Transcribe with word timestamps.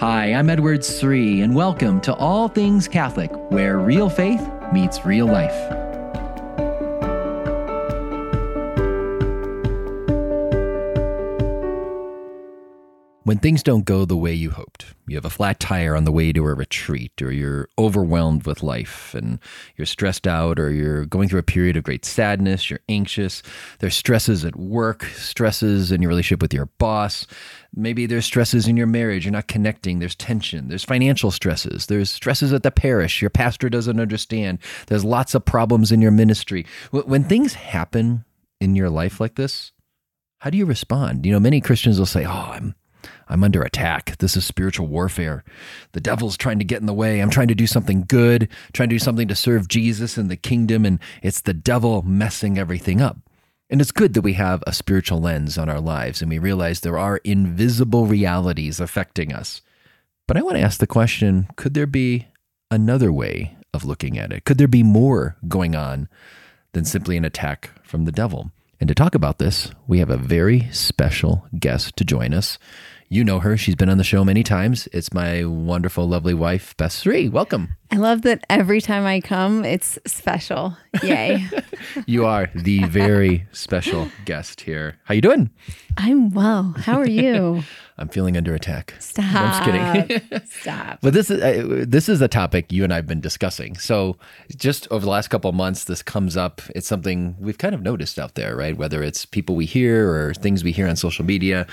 Hi, 0.00 0.32
I'm 0.32 0.48
Edward 0.48 0.82
Sri, 0.82 1.42
and 1.42 1.54
welcome 1.54 2.00
to 2.00 2.14
All 2.14 2.48
Things 2.48 2.88
Catholic, 2.88 3.30
where 3.50 3.76
real 3.76 4.08
faith 4.08 4.40
meets 4.72 5.04
real 5.04 5.26
life. 5.26 5.89
When 13.30 13.38
things 13.38 13.62
don't 13.62 13.84
go 13.84 14.04
the 14.04 14.16
way 14.16 14.34
you 14.34 14.50
hoped, 14.50 14.86
you 15.06 15.14
have 15.14 15.24
a 15.24 15.30
flat 15.30 15.60
tire 15.60 15.94
on 15.94 16.02
the 16.02 16.10
way 16.10 16.32
to 16.32 16.44
a 16.44 16.52
retreat, 16.52 17.22
or 17.22 17.30
you're 17.30 17.68
overwhelmed 17.78 18.44
with 18.44 18.60
life 18.60 19.14
and 19.14 19.38
you're 19.76 19.86
stressed 19.86 20.26
out, 20.26 20.58
or 20.58 20.72
you're 20.72 21.06
going 21.06 21.28
through 21.28 21.38
a 21.38 21.44
period 21.44 21.76
of 21.76 21.84
great 21.84 22.04
sadness, 22.04 22.68
you're 22.68 22.80
anxious, 22.88 23.40
there's 23.78 23.94
stresses 23.94 24.44
at 24.44 24.56
work, 24.56 25.04
stresses 25.14 25.92
in 25.92 26.02
your 26.02 26.08
relationship 26.08 26.42
with 26.42 26.52
your 26.52 26.66
boss, 26.78 27.28
maybe 27.72 28.04
there's 28.04 28.24
stresses 28.24 28.66
in 28.66 28.76
your 28.76 28.88
marriage, 28.88 29.26
you're 29.26 29.30
not 29.30 29.46
connecting, 29.46 30.00
there's 30.00 30.16
tension, 30.16 30.66
there's 30.66 30.82
financial 30.82 31.30
stresses, 31.30 31.86
there's 31.86 32.10
stresses 32.10 32.52
at 32.52 32.64
the 32.64 32.72
parish, 32.72 33.22
your 33.22 33.30
pastor 33.30 33.68
doesn't 33.68 34.00
understand, 34.00 34.58
there's 34.88 35.04
lots 35.04 35.36
of 35.36 35.44
problems 35.44 35.92
in 35.92 36.02
your 36.02 36.10
ministry. 36.10 36.66
When 36.90 37.22
things 37.22 37.54
happen 37.54 38.24
in 38.60 38.74
your 38.74 38.90
life 38.90 39.20
like 39.20 39.36
this, 39.36 39.70
how 40.38 40.50
do 40.50 40.58
you 40.58 40.66
respond? 40.66 41.24
You 41.24 41.30
know, 41.30 41.38
many 41.38 41.60
Christians 41.60 41.98
will 41.98 42.06
say, 42.06 42.24
Oh, 42.24 42.50
I'm 42.54 42.74
I'm 43.28 43.44
under 43.44 43.62
attack. 43.62 44.18
This 44.18 44.36
is 44.36 44.44
spiritual 44.44 44.86
warfare. 44.86 45.44
The 45.92 46.00
devil's 46.00 46.36
trying 46.36 46.58
to 46.58 46.64
get 46.64 46.80
in 46.80 46.86
the 46.86 46.94
way. 46.94 47.20
I'm 47.20 47.30
trying 47.30 47.48
to 47.48 47.54
do 47.54 47.66
something 47.66 48.04
good, 48.06 48.48
trying 48.72 48.88
to 48.88 48.94
do 48.94 48.98
something 48.98 49.28
to 49.28 49.34
serve 49.34 49.68
Jesus 49.68 50.16
and 50.16 50.30
the 50.30 50.36
kingdom, 50.36 50.84
and 50.84 50.98
it's 51.22 51.40
the 51.40 51.54
devil 51.54 52.02
messing 52.02 52.58
everything 52.58 53.00
up. 53.00 53.18
And 53.70 53.80
it's 53.80 53.92
good 53.92 54.14
that 54.14 54.22
we 54.22 54.32
have 54.32 54.64
a 54.66 54.72
spiritual 54.72 55.20
lens 55.20 55.56
on 55.56 55.68
our 55.68 55.80
lives 55.80 56.20
and 56.20 56.28
we 56.28 56.40
realize 56.40 56.80
there 56.80 56.98
are 56.98 57.18
invisible 57.18 58.06
realities 58.06 58.80
affecting 58.80 59.32
us. 59.32 59.62
But 60.26 60.36
I 60.36 60.42
want 60.42 60.56
to 60.56 60.62
ask 60.62 60.80
the 60.80 60.88
question 60.88 61.46
could 61.54 61.74
there 61.74 61.86
be 61.86 62.26
another 62.70 63.12
way 63.12 63.56
of 63.72 63.84
looking 63.84 64.18
at 64.18 64.32
it? 64.32 64.44
Could 64.44 64.58
there 64.58 64.68
be 64.68 64.82
more 64.82 65.36
going 65.46 65.76
on 65.76 66.08
than 66.72 66.84
simply 66.84 67.16
an 67.16 67.24
attack 67.24 67.70
from 67.84 68.06
the 68.06 68.12
devil? 68.12 68.50
And 68.80 68.88
to 68.88 68.94
talk 68.94 69.14
about 69.14 69.38
this, 69.38 69.70
we 69.86 69.98
have 69.98 70.10
a 70.10 70.16
very 70.16 70.68
special 70.72 71.46
guest 71.58 71.96
to 71.96 72.04
join 72.04 72.34
us. 72.34 72.58
You 73.12 73.24
know 73.24 73.40
her. 73.40 73.56
She's 73.56 73.74
been 73.74 73.88
on 73.88 73.98
the 73.98 74.04
show 74.04 74.24
many 74.24 74.44
times. 74.44 74.86
It's 74.92 75.12
my 75.12 75.44
wonderful, 75.44 76.08
lovely 76.08 76.32
wife, 76.32 76.76
Beth 76.76 76.92
Sri. 76.92 77.28
Welcome. 77.28 77.70
I 77.90 77.96
love 77.96 78.22
that 78.22 78.44
every 78.48 78.80
time 78.80 79.04
I 79.04 79.20
come, 79.20 79.64
it's 79.64 79.98
special. 80.06 80.76
Yay. 81.02 81.44
you 82.06 82.24
are 82.24 82.48
the 82.54 82.84
very 82.84 83.48
special 83.50 84.08
guest 84.26 84.60
here. 84.60 84.96
How 85.02 85.14
you 85.14 85.22
doing? 85.22 85.50
I'm 85.96 86.30
well. 86.30 86.76
How 86.78 87.00
are 87.00 87.08
you? 87.08 87.64
I'm 87.98 88.08
feeling 88.10 88.36
under 88.36 88.54
attack. 88.54 88.94
Stop. 89.00 89.24
No, 89.24 89.40
I'm 89.40 90.08
just 90.08 90.20
kidding. 90.20 90.46
Stop. 90.46 91.00
But 91.02 91.12
this 91.12 91.32
is 91.32 91.42
uh, 91.42 91.84
this 91.88 92.08
is 92.08 92.20
a 92.20 92.28
topic 92.28 92.70
you 92.70 92.84
and 92.84 92.94
I've 92.94 93.08
been 93.08 93.20
discussing. 93.20 93.76
So 93.76 94.18
just 94.56 94.86
over 94.92 95.04
the 95.04 95.10
last 95.10 95.28
couple 95.30 95.50
of 95.50 95.56
months, 95.56 95.82
this 95.82 96.00
comes 96.00 96.36
up. 96.36 96.62
It's 96.76 96.86
something 96.86 97.34
we've 97.40 97.58
kind 97.58 97.74
of 97.74 97.82
noticed 97.82 98.20
out 98.20 98.36
there, 98.36 98.54
right? 98.54 98.76
Whether 98.76 99.02
it's 99.02 99.26
people 99.26 99.56
we 99.56 99.66
hear 99.66 100.14
or 100.14 100.32
things 100.32 100.62
we 100.62 100.70
hear 100.70 100.86
on 100.86 100.94
social 100.94 101.24
media, 101.24 101.66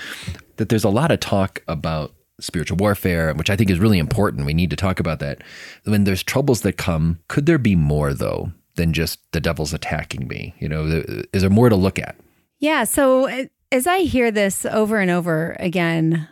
that 0.58 0.68
there's 0.68 0.84
a 0.84 0.90
lot 0.90 1.10
of 1.10 1.18
talk 1.18 1.62
about 1.66 2.14
spiritual 2.40 2.76
warfare, 2.76 3.34
which 3.34 3.50
I 3.50 3.56
think 3.56 3.70
is 3.70 3.80
really 3.80 3.98
important. 3.98 4.46
We 4.46 4.54
need 4.54 4.70
to 4.70 4.76
talk 4.76 5.00
about 5.00 5.18
that. 5.20 5.42
When 5.84 6.04
there's 6.04 6.22
troubles 6.22 6.60
that 6.60 6.76
come, 6.76 7.18
could 7.28 7.46
there 7.46 7.58
be 7.58 7.74
more 7.74 8.14
though 8.14 8.52
than 8.76 8.92
just 8.92 9.20
the 9.32 9.40
devil's 9.40 9.74
attacking 9.74 10.28
me? 10.28 10.54
You 10.60 10.68
know, 10.68 11.02
is 11.32 11.42
there 11.42 11.50
more 11.50 11.68
to 11.68 11.76
look 11.76 11.98
at? 11.98 12.16
Yeah. 12.58 12.84
So 12.84 13.28
uh, 13.28 13.44
as 13.72 13.86
I 13.86 14.00
hear 14.00 14.30
this 14.30 14.64
over 14.66 14.98
and 14.98 15.10
over 15.10 15.56
again, 15.58 16.28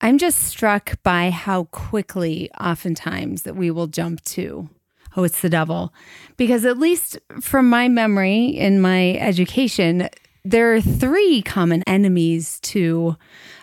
I'm 0.00 0.18
just 0.18 0.44
struck 0.44 1.02
by 1.02 1.30
how 1.30 1.64
quickly, 1.64 2.50
oftentimes, 2.60 3.42
that 3.42 3.56
we 3.56 3.70
will 3.70 3.88
jump 3.88 4.22
to, 4.26 4.68
oh, 5.16 5.24
it's 5.24 5.40
the 5.40 5.48
devil. 5.48 5.92
Because 6.36 6.64
at 6.64 6.78
least 6.78 7.18
from 7.40 7.68
my 7.68 7.88
memory 7.88 8.46
in 8.46 8.80
my 8.80 9.14
education, 9.14 10.08
there 10.44 10.74
are 10.74 10.80
three 10.80 11.42
common 11.42 11.82
enemies 11.86 12.60
to 12.60 13.16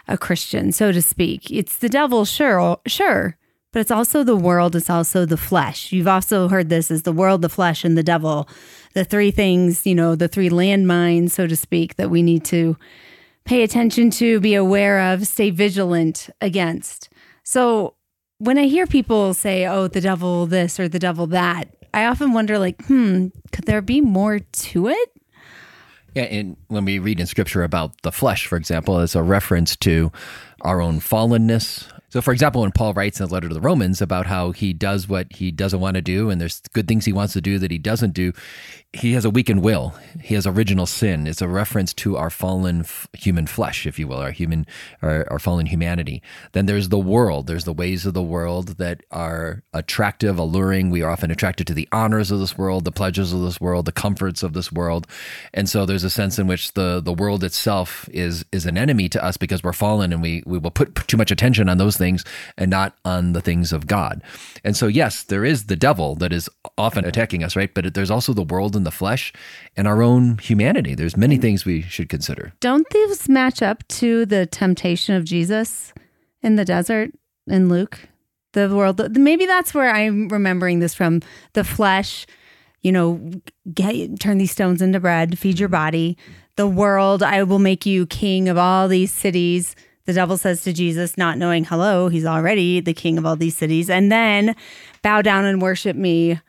a 0.08 0.18
Christian, 0.18 0.72
so 0.72 0.92
to 0.92 1.02
speak. 1.02 1.50
It's 1.52 1.78
the 1.78 1.90
devil, 1.90 2.26
sure, 2.26 2.80
sure, 2.86 3.38
but 3.72 3.80
it's 3.80 3.92
also 3.92 4.24
the 4.24 4.36
world, 4.36 4.76
it's 4.76 4.90
also 4.90 5.26
the 5.26 5.38
flesh. 5.38 5.92
You've 5.92 6.08
also 6.08 6.48
heard 6.48 6.70
this 6.70 6.92
as 6.92 7.04
the 7.04 7.12
world, 7.12 7.42
the 7.42 7.50
flesh, 7.50 7.84
and 7.84 7.98
the 7.98 8.04
devil. 8.04 8.48
The 8.94 9.04
three 9.04 9.32
things, 9.32 9.86
you 9.86 9.96
know, 9.96 10.16
the 10.16 10.28
three 10.28 10.50
landmines, 10.50 11.32
so 11.32 11.48
to 11.48 11.56
speak, 11.56 11.96
that 11.96 12.10
we 12.10 12.22
need 12.22 12.46
to 12.46 12.78
pay 13.44 13.64
attention 13.64 14.10
to, 14.12 14.40
be 14.40 14.56
aware 14.56 15.14
of, 15.14 15.28
stay 15.28 15.50
vigilant 15.50 16.30
against. 16.40 17.10
So 17.44 17.96
when 18.38 18.58
I 18.58 18.66
hear 18.66 18.88
people 18.88 19.34
say, 19.34 19.66
oh, 19.66 19.88
the 19.88 20.02
devil 20.02 20.46
this 20.46 20.80
or 20.80 20.88
the 20.88 21.00
devil 21.00 21.28
that, 21.28 21.70
I 21.94 22.06
often 22.06 22.34
wonder, 22.34 22.60
like, 22.60 22.84
hmm, 22.86 23.28
could 23.52 23.66
there 23.66 23.82
be 23.82 24.02
more 24.02 24.40
to 24.40 24.88
it? 24.88 25.15
Yeah, 26.16 26.24
and 26.24 26.56
when 26.70 26.86
we 26.86 26.98
read 26.98 27.20
in 27.20 27.26
scripture 27.26 27.64
about 27.64 28.02
the 28.04 28.12
flesh, 28.12 28.48
for 28.48 28.56
example, 28.56 29.00
it's 29.02 29.16
a 29.16 29.22
reference 29.22 29.76
to 29.78 30.14
our 30.62 30.82
own 30.82 31.02
fallenness, 31.02 31.92
so, 32.16 32.22
for 32.22 32.32
example, 32.32 32.62
when 32.62 32.72
Paul 32.72 32.94
writes 32.94 33.20
in 33.20 33.28
the 33.28 33.34
letter 33.34 33.50
to 33.50 33.54
the 33.54 33.60
Romans 33.60 34.02
about 34.02 34.26
how 34.26 34.52
he 34.52 34.72
does 34.72 35.06
what 35.06 35.28
he 35.34 35.52
doesn't 35.52 35.82
want 35.82 35.96
to 35.96 36.02
do, 36.02 36.30
and 36.30 36.40
there's 36.40 36.62
good 36.72 36.88
things 36.88 37.04
he 37.04 37.12
wants 37.12 37.34
to 37.34 37.42
do 37.42 37.60
that 37.60 37.72
he 37.72 37.78
doesn't 37.78 38.14
do, 38.14 38.32
he 38.94 39.12
has 39.12 39.26
a 39.26 39.30
weakened 39.30 39.62
will. 39.62 39.94
He 40.22 40.36
has 40.36 40.48
original 40.48 40.86
sin. 40.86 41.28
It's 41.28 41.42
a 41.42 41.50
reference 41.50 41.94
to 41.96 42.16
our 42.16 42.30
fallen 42.30 42.82
f- 42.82 43.10
human 43.12 43.48
flesh, 43.48 43.86
if 43.86 44.00
you 44.00 44.08
will, 44.08 44.20
our 44.20 44.32
human, 44.32 44.66
our, 45.02 45.28
our 45.30 45.40
fallen 45.40 45.66
humanity. 45.66 46.24
Then 46.54 46.68
there's 46.68 46.88
the 46.88 46.98
world. 46.98 47.48
There's 47.48 47.66
the 47.66 47.74
ways 47.74 48.06
of 48.06 48.14
the 48.14 48.24
world 48.24 48.78
that 48.78 49.04
are 49.12 49.64
attractive, 49.74 50.40
alluring. 50.40 50.92
We 50.92 51.02
are 51.02 51.12
often 51.12 51.30
attracted 51.32 51.68
to 51.68 51.74
the 51.74 51.90
honors 51.92 52.32
of 52.32 52.40
this 52.40 52.58
world, 52.58 52.86
the 52.86 52.94
pleasures 52.94 53.34
of 53.34 53.42
this 53.42 53.60
world, 53.60 53.84
the 53.84 53.92
comforts 53.92 54.42
of 54.42 54.54
this 54.54 54.72
world, 54.72 55.06
and 55.54 55.68
so 55.68 55.86
there's 55.86 56.06
a 56.06 56.10
sense 56.10 56.40
in 56.40 56.48
which 56.48 56.72
the 56.76 57.02
the 57.04 57.12
world 57.12 57.44
itself 57.44 58.08
is 58.14 58.46
is 58.54 58.66
an 58.66 58.78
enemy 58.78 59.10
to 59.10 59.22
us 59.22 59.36
because 59.36 59.62
we're 59.62 59.74
fallen, 59.74 60.14
and 60.14 60.22
we 60.22 60.44
we 60.46 60.58
will 60.58 60.72
put 60.72 60.96
too 61.08 61.18
much 61.18 61.32
attention 61.32 61.68
on 61.68 61.78
those 61.78 61.98
things 61.98 62.05
things 62.06 62.24
and 62.58 62.70
not 62.70 62.96
on 63.04 63.34
the 63.34 63.42
things 63.42 63.74
of 63.74 63.88
God. 63.88 64.22
And 64.64 64.78
so, 64.78 64.88
yes, 64.88 65.24
there 65.24 65.44
is 65.44 65.66
the 65.66 65.76
devil 65.76 66.16
that 66.16 66.32
is 66.32 66.50
often 66.78 67.06
attacking 67.06 67.44
us, 67.44 67.56
right? 67.56 67.74
But 67.74 67.94
there's 67.94 68.12
also 68.12 68.34
the 68.34 68.44
world 68.44 68.76
and 68.76 68.86
the 68.86 68.92
flesh 68.92 69.34
and 69.76 69.88
our 69.88 70.02
own 70.02 70.38
humanity. 70.38 70.96
There's 70.96 71.18
many 71.18 71.38
things 71.38 71.66
we 71.66 71.82
should 71.82 72.10
consider. 72.10 72.54
Don't 72.60 72.90
these 72.92 73.28
match 73.28 73.62
up 73.62 73.88
to 74.00 74.26
the 74.26 74.46
temptation 74.46 75.16
of 75.16 75.24
Jesus 75.24 75.94
in 76.42 76.56
the 76.56 76.66
desert 76.66 77.12
in 77.48 77.70
Luke? 77.70 78.00
The 78.54 78.74
world, 78.74 79.18
maybe 79.18 79.46
that's 79.46 79.74
where 79.74 79.94
I'm 79.94 80.30
remembering 80.30 80.80
this 80.80 80.94
from 80.94 81.22
the 81.54 81.64
flesh 81.64 82.26
you 82.86 82.92
know, 82.92 83.20
get 83.74 84.20
turn 84.20 84.38
these 84.38 84.52
stones 84.52 84.80
into 84.80 85.00
bread, 85.00 85.40
feed 85.40 85.60
your 85.60 85.68
mm-hmm. 85.68 85.86
body. 85.86 86.18
The 86.56 86.68
world, 86.68 87.24
I 87.24 87.42
will 87.42 87.58
make 87.58 87.84
you 87.84 88.06
king 88.06 88.48
of 88.48 88.60
all 88.60 88.88
these 88.88 89.12
cities. 89.12 89.76
The 90.06 90.14
devil 90.14 90.38
says 90.38 90.62
to 90.64 90.74
Jesus, 90.74 91.18
not 91.18 91.38
knowing, 91.38 91.66
hello, 91.66 92.10
he's 92.10 92.26
already 92.26 92.80
the 92.80 92.94
king 92.94 93.18
of 93.18 93.26
all 93.26 93.36
these 93.36 93.58
cities, 93.58 93.90
and 93.90 94.12
then 94.12 94.56
bow 95.02 95.22
down 95.22 95.46
and 95.46 95.62
worship 95.62 95.96
me. 95.96 96.40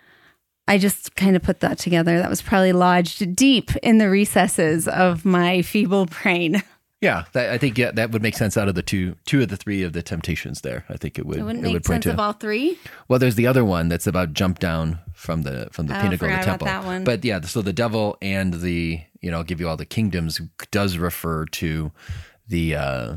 I 0.69 0.79
just 0.79 1.15
kind 1.17 1.37
of 1.37 1.43
put 1.43 1.61
that 1.61 1.79
together. 1.79 2.19
That 2.19 2.29
was 2.29 2.43
probably 2.43 2.73
lodged 2.73 3.35
deep 3.35 3.75
in 3.77 3.99
the 3.99 4.11
recesses 4.11 4.89
of 4.89 5.25
my 5.25 5.63
feeble 5.63 6.07
brain. 6.07 6.63
Yeah, 7.03 7.25
that, 7.35 7.51
I 7.51 7.59
think 7.59 7.77
yeah, 7.77 7.91
that 7.91 8.11
would 8.11 8.23
make 8.23 8.35
sense 8.35 8.57
out 8.57 8.69
of 8.69 8.75
the 8.75 8.83
two, 8.83 9.17
two 9.27 9.43
of 9.43 9.49
the 9.49 9.57
three 9.57 9.83
of 9.83 9.93
the 9.93 10.03
temptations. 10.03 10.63
There, 10.63 10.87
I 10.89 10.97
think 10.97 11.19
it 11.19 11.27
would. 11.27 11.37
It 11.37 11.43
wouldn't 11.43 11.63
it 11.63 11.69
make 11.69 11.73
would 11.75 11.85
sense 11.85 12.05
to, 12.05 12.11
of 12.11 12.19
all 12.19 12.33
three. 12.33 12.79
Well, 13.07 13.19
there's 13.19 13.35
the 13.35 13.47
other 13.47 13.67
one 13.67 13.89
that's 13.89 14.07
about 14.07 14.33
jump 14.33 14.61
down 14.61 14.99
from 15.13 15.43
the 15.43 15.69
from 15.73 15.89
the 15.89 15.97
oh, 15.97 16.01
pinnacle 16.01 16.27
of 16.27 16.39
the 16.39 16.45
temple. 16.45 16.65
that 16.65 16.85
one. 16.85 17.05
But 17.05 17.23
yeah, 17.23 17.43
so 17.43 17.61
the 17.61 17.75
devil 17.75 18.17
and 18.23 18.55
the 18.55 19.03
you 19.21 19.31
know, 19.31 19.37
I'll 19.37 19.45
give 19.45 19.61
you 19.61 19.69
all 19.69 19.77
the 19.77 19.85
kingdoms 19.85 20.41
does 20.71 20.97
refer 20.97 21.45
to 21.47 21.93
the 22.49 22.75
uh, 22.75 23.17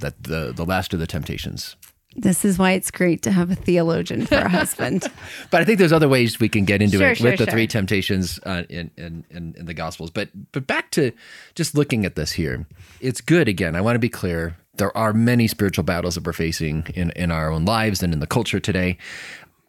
that 0.00 0.22
the 0.24 0.52
the 0.54 0.64
last 0.64 0.92
of 0.94 1.00
the 1.00 1.06
temptations. 1.06 1.76
This 2.16 2.44
is 2.44 2.58
why 2.58 2.72
it's 2.72 2.90
great 2.90 3.22
to 3.22 3.30
have 3.30 3.50
a 3.50 3.54
theologian 3.54 4.26
for 4.26 4.36
a 4.36 4.48
husband. 4.58 5.06
but 5.50 5.60
I 5.60 5.64
think 5.64 5.78
there's 5.78 5.92
other 5.92 6.08
ways 6.08 6.40
we 6.40 6.48
can 6.48 6.64
get 6.64 6.82
into 6.82 6.98
sure, 6.98 7.10
it 7.10 7.18
sure, 7.18 7.30
with 7.30 7.38
the 7.38 7.44
sure. 7.44 7.52
three 7.52 7.66
temptations 7.66 8.40
uh, 8.44 8.64
in, 8.68 8.90
in, 8.96 9.24
in 9.30 9.54
in 9.56 9.66
the 9.66 9.74
Gospels. 9.74 10.10
But 10.10 10.30
but 10.52 10.66
back 10.66 10.90
to 10.92 11.12
just 11.54 11.74
looking 11.74 12.04
at 12.04 12.16
this 12.16 12.32
here, 12.32 12.66
it's 13.00 13.20
good. 13.20 13.48
Again, 13.48 13.76
I 13.76 13.80
want 13.80 13.94
to 13.94 14.00
be 14.00 14.08
clear. 14.08 14.56
There 14.74 14.96
are 14.96 15.12
many 15.12 15.48
spiritual 15.48 15.84
battles 15.84 16.14
that 16.14 16.24
we're 16.24 16.32
facing 16.32 16.86
in 16.94 17.10
in 17.10 17.30
our 17.30 17.50
own 17.50 17.64
lives 17.64 18.02
and 18.02 18.12
in 18.12 18.20
the 18.20 18.26
culture 18.26 18.60
today. 18.60 18.96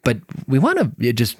But 0.02 0.18
we 0.46 0.58
want 0.58 0.78
to 0.78 1.12
just 1.12 1.36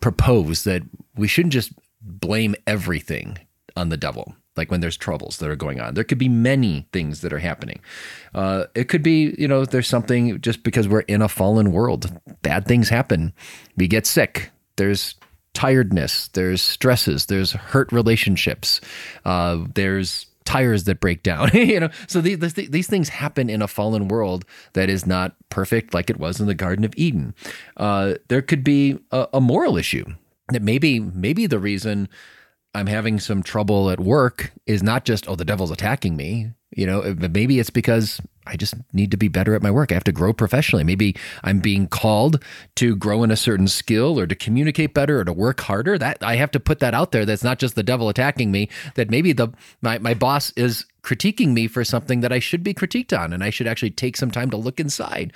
propose 0.00 0.64
that 0.64 0.82
we 1.16 1.26
shouldn't 1.26 1.52
just 1.52 1.72
blame 2.00 2.54
everything 2.66 3.38
on 3.74 3.88
the 3.88 3.96
devil 3.96 4.36
like 4.56 4.70
when 4.70 4.80
there's 4.80 4.96
troubles 4.96 5.38
that 5.38 5.50
are 5.50 5.56
going 5.56 5.80
on. 5.80 5.94
There 5.94 6.04
could 6.04 6.18
be 6.18 6.28
many 6.28 6.86
things 6.92 7.20
that 7.20 7.32
are 7.32 7.38
happening. 7.38 7.80
Uh, 8.34 8.64
it 8.74 8.88
could 8.88 9.02
be, 9.02 9.34
you 9.38 9.48
know, 9.48 9.64
there's 9.64 9.88
something 9.88 10.40
just 10.40 10.62
because 10.62 10.88
we're 10.88 11.00
in 11.00 11.22
a 11.22 11.28
fallen 11.28 11.72
world, 11.72 12.18
bad 12.42 12.66
things 12.66 12.88
happen. 12.88 13.32
We 13.76 13.88
get 13.88 14.06
sick. 14.06 14.50
There's 14.76 15.14
tiredness. 15.54 16.28
There's 16.28 16.62
stresses. 16.62 17.26
There's 17.26 17.52
hurt 17.52 17.90
relationships. 17.92 18.80
Uh, 19.24 19.64
there's 19.74 20.26
tires 20.44 20.84
that 20.84 21.00
break 21.00 21.22
down. 21.22 21.50
you 21.54 21.80
know, 21.80 21.90
so 22.06 22.20
these, 22.20 22.54
these 22.54 22.86
things 22.86 23.08
happen 23.08 23.50
in 23.50 23.60
a 23.62 23.68
fallen 23.68 24.08
world 24.08 24.44
that 24.74 24.88
is 24.88 25.06
not 25.06 25.34
perfect 25.50 25.92
like 25.92 26.08
it 26.08 26.18
was 26.18 26.40
in 26.40 26.46
the 26.46 26.54
Garden 26.54 26.84
of 26.84 26.94
Eden. 26.96 27.34
Uh, 27.76 28.14
there 28.28 28.42
could 28.42 28.64
be 28.64 28.98
a, 29.10 29.28
a 29.34 29.40
moral 29.40 29.76
issue 29.76 30.04
that 30.50 30.62
maybe 30.62 31.00
maybe 31.00 31.46
the 31.46 31.58
reason 31.58 32.08
I'm 32.76 32.86
having 32.86 33.18
some 33.18 33.42
trouble 33.42 33.88
at 33.90 33.98
work 33.98 34.52
is 34.66 34.82
not 34.82 35.06
just 35.06 35.28
oh 35.28 35.34
the 35.34 35.46
devil's 35.46 35.70
attacking 35.70 36.14
me. 36.14 36.52
You 36.70 36.86
know, 36.86 37.00
uh, 37.00 37.14
maybe 37.30 37.58
it's 37.58 37.70
because 37.70 38.20
I 38.46 38.56
just 38.56 38.74
need 38.92 39.10
to 39.12 39.16
be 39.16 39.28
better 39.28 39.54
at 39.54 39.62
my 39.62 39.70
work. 39.70 39.90
I 39.90 39.94
have 39.94 40.04
to 40.04 40.12
grow 40.12 40.34
professionally. 40.34 40.84
Maybe 40.84 41.16
I'm 41.42 41.60
being 41.60 41.88
called 41.88 42.44
to 42.74 42.94
grow 42.94 43.22
in 43.22 43.30
a 43.30 43.36
certain 43.36 43.66
skill 43.66 44.20
or 44.20 44.26
to 44.26 44.34
communicate 44.34 44.92
better 44.92 45.20
or 45.20 45.24
to 45.24 45.32
work 45.32 45.60
harder. 45.60 45.96
That 45.96 46.18
I 46.20 46.36
have 46.36 46.50
to 46.50 46.60
put 46.60 46.80
that 46.80 46.92
out 46.92 47.12
there. 47.12 47.24
That's 47.24 47.42
not 47.42 47.58
just 47.58 47.76
the 47.76 47.82
devil 47.82 48.10
attacking 48.10 48.52
me. 48.52 48.68
That 48.94 49.08
maybe 49.08 49.32
the 49.32 49.48
my, 49.80 49.98
my 49.98 50.12
boss 50.12 50.52
is 50.54 50.84
critiquing 51.02 51.54
me 51.54 51.68
for 51.68 51.82
something 51.82 52.20
that 52.20 52.32
I 52.32 52.40
should 52.40 52.62
be 52.62 52.74
critiqued 52.74 53.18
on 53.18 53.32
and 53.32 53.42
I 53.42 53.48
should 53.48 53.68
actually 53.68 53.92
take 53.92 54.18
some 54.18 54.30
time 54.30 54.50
to 54.50 54.56
look 54.58 54.78
inside. 54.78 55.32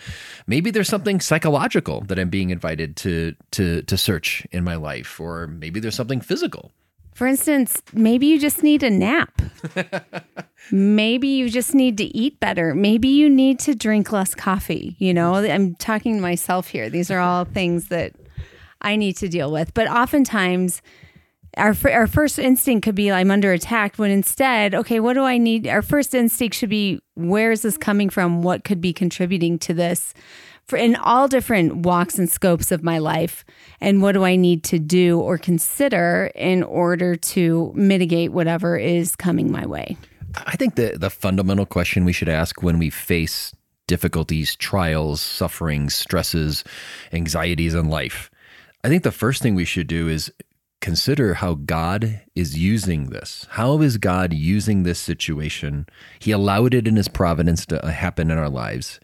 Maybe 0.47 0.71
there's 0.71 0.89
something 0.89 1.21
psychological 1.21 2.03
that 2.03 2.19
I'm 2.19 2.29
being 2.29 2.51
invited 2.51 2.97
to 2.99 3.35
to 3.53 3.81
to 3.83 3.97
search 3.97 4.47
in 4.51 4.63
my 4.63 4.75
life 4.75 5.19
or 5.19 5.47
maybe 5.47 5.81
there's 5.81 5.95
something 5.95 6.21
physical. 6.21 6.73
For 7.21 7.27
instance, 7.27 7.83
maybe 7.93 8.29
you 8.29 8.41
just 8.41 8.63
need 8.63 8.83
a 8.83 8.89
nap. 8.89 9.43
maybe 10.73 11.29
you 11.29 11.51
just 11.51 11.75
need 11.75 11.99
to 11.99 12.05
eat 12.17 12.41
better. 12.41 12.75
Maybe 12.75 13.09
you 13.09 13.29
need 13.29 13.59
to 13.59 13.75
drink 13.75 14.11
less 14.11 14.35
coffee. 14.35 14.97
You 14.99 15.13
know, 15.13 15.35
I'm 15.35 15.75
talking 15.75 16.15
to 16.15 16.23
myself 16.23 16.69
here. 16.69 16.89
These 16.89 17.11
are 17.11 17.19
all 17.19 17.45
things 17.59 17.89
that 17.89 18.15
I 18.81 18.97
need 18.97 19.19
to 19.19 19.29
deal 19.29 19.53
with. 19.53 19.75
But 19.75 19.87
oftentimes, 19.87 20.81
our 21.59 21.77
our 21.93 22.07
first 22.07 22.39
instinct 22.39 22.85
could 22.85 22.95
be 22.95 23.13
I'm 23.13 23.31
under 23.31 23.53
attack 23.53 23.97
when 23.97 24.11
instead, 24.11 24.75
okay, 24.75 24.99
what 24.99 25.13
do 25.13 25.23
I 25.23 25.37
need? 25.37 25.69
Our 25.69 25.83
first 25.83 26.15
instinct 26.15 26.57
should 26.57 26.71
be 26.71 27.01
where 27.17 27.53
is 27.53 27.61
this 27.61 27.77
coming 27.77 28.09
from? 28.09 28.41
What 28.41 28.65
could 28.65 28.81
be 28.81 28.95
contributing 28.95 29.59
to 29.59 29.75
this? 29.75 30.15
For 30.71 30.77
in 30.77 30.97
all 30.97 31.29
different 31.29 31.79
walks 31.79 32.19
and 32.19 32.31
scopes 32.31 32.71
of 32.71 32.83
my 32.83 32.99
life 32.99 33.45
and 33.81 34.01
what 34.01 34.13
do 34.13 34.25
I 34.25 34.37
need 34.37 34.63
to 34.65 34.79
do 34.79 35.21
or 35.21 35.37
consider 35.37 36.31
in 36.35 36.63
order 36.63 37.17
to 37.17 37.73
mitigate 37.75 38.33
whatever 38.33 38.77
is 38.77 39.17
coming 39.17 39.51
my 39.51 39.67
way. 39.67 39.97
I 40.47 40.57
think 40.57 40.77
the 40.77 40.97
the 40.97 41.11
fundamental 41.11 41.67
question 41.67 42.05
we 42.05 42.13
should 42.13 42.29
ask 42.29 42.63
when 42.63 42.79
we 42.79 42.89
face 42.89 43.53
difficulties, 43.89 44.55
trials, 44.55 45.21
sufferings, 45.21 45.97
stresses, 45.97 46.63
anxieties 47.13 47.75
in 47.75 47.89
life. 47.89 48.31
I 48.85 48.89
think 48.89 49.03
the 49.03 49.11
first 49.11 49.43
thing 49.43 49.57
we 49.57 49.65
should 49.65 49.89
do 49.89 50.09
is 50.09 50.33
consider 50.81 51.35
how 51.35 51.55
God 51.55 52.23
is 52.35 52.59
using 52.59 53.11
this. 53.11 53.47
How 53.51 53.81
is 53.83 53.99
God 53.99 54.33
using 54.33 54.83
this 54.83 54.99
situation? 54.99 55.87
He 56.19 56.31
allowed 56.31 56.75
it 56.75 56.89
in 56.89 56.97
his 56.97 57.09
providence 57.09 57.67
to 57.67 57.85
uh, 57.85 57.89
happen 57.89 58.31
in 58.31 58.39
our 58.39 58.49
lives. 58.49 58.99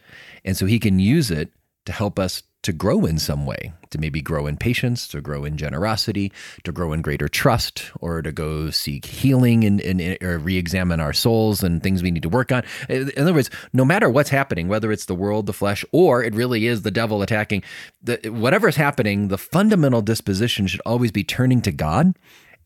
And 0.45 0.57
so 0.57 0.67
he 0.67 0.79
can 0.79 0.99
use 0.99 1.31
it 1.31 1.53
to 1.85 1.93
help 1.93 2.19
us 2.19 2.43
to 2.63 2.73
grow 2.73 3.07
in 3.07 3.19
some 3.19 3.47
way, 3.47 3.73
to 3.91 3.99
maybe 3.99 4.21
grow 4.21 4.47
in 4.47 4.57
patience, 4.57 5.07
to 5.09 5.21
grow 5.21 5.45
in 5.45 5.57
generosity, 5.57 6.33
to 6.65 6.73
grow 6.73 6.93
in 6.93 7.01
greater 7.01 7.29
trust, 7.29 7.93
or 8.01 8.23
to 8.23 8.33
go 8.33 8.71
seek 8.71 9.05
healing 9.05 9.63
and, 9.63 9.81
and 9.81 10.19
or 10.23 10.39
re-examine 10.39 10.99
our 10.99 11.13
souls 11.13 11.63
and 11.63 11.83
things 11.83 12.03
we 12.03 12.11
need 12.11 12.25
to 12.25 12.29
work 12.29 12.51
on. 12.51 12.65
In 12.89 13.13
other 13.17 13.35
words, 13.35 13.51
no 13.73 13.85
matter 13.85 14.11
what's 14.11 14.31
happening, 14.31 14.67
whether 14.69 14.91
it's 14.91 15.05
the 15.05 15.15
world, 15.15 15.47
the 15.47 15.53
flesh, 15.53 15.85
or 15.93 16.25
it 16.25 16.35
really 16.35 16.67
is 16.67 16.83
the 16.83 16.91
devil 16.91 17.23
attacking, 17.23 17.63
the, 18.03 18.19
whatever's 18.31 18.77
happening, 18.77 19.29
the 19.29 19.39
fundamental 19.39 20.03
disposition 20.03 20.67
should 20.67 20.83
always 20.85 21.13
be 21.13 21.23
turning 21.23 21.63
to 21.63 21.71
God 21.71 22.15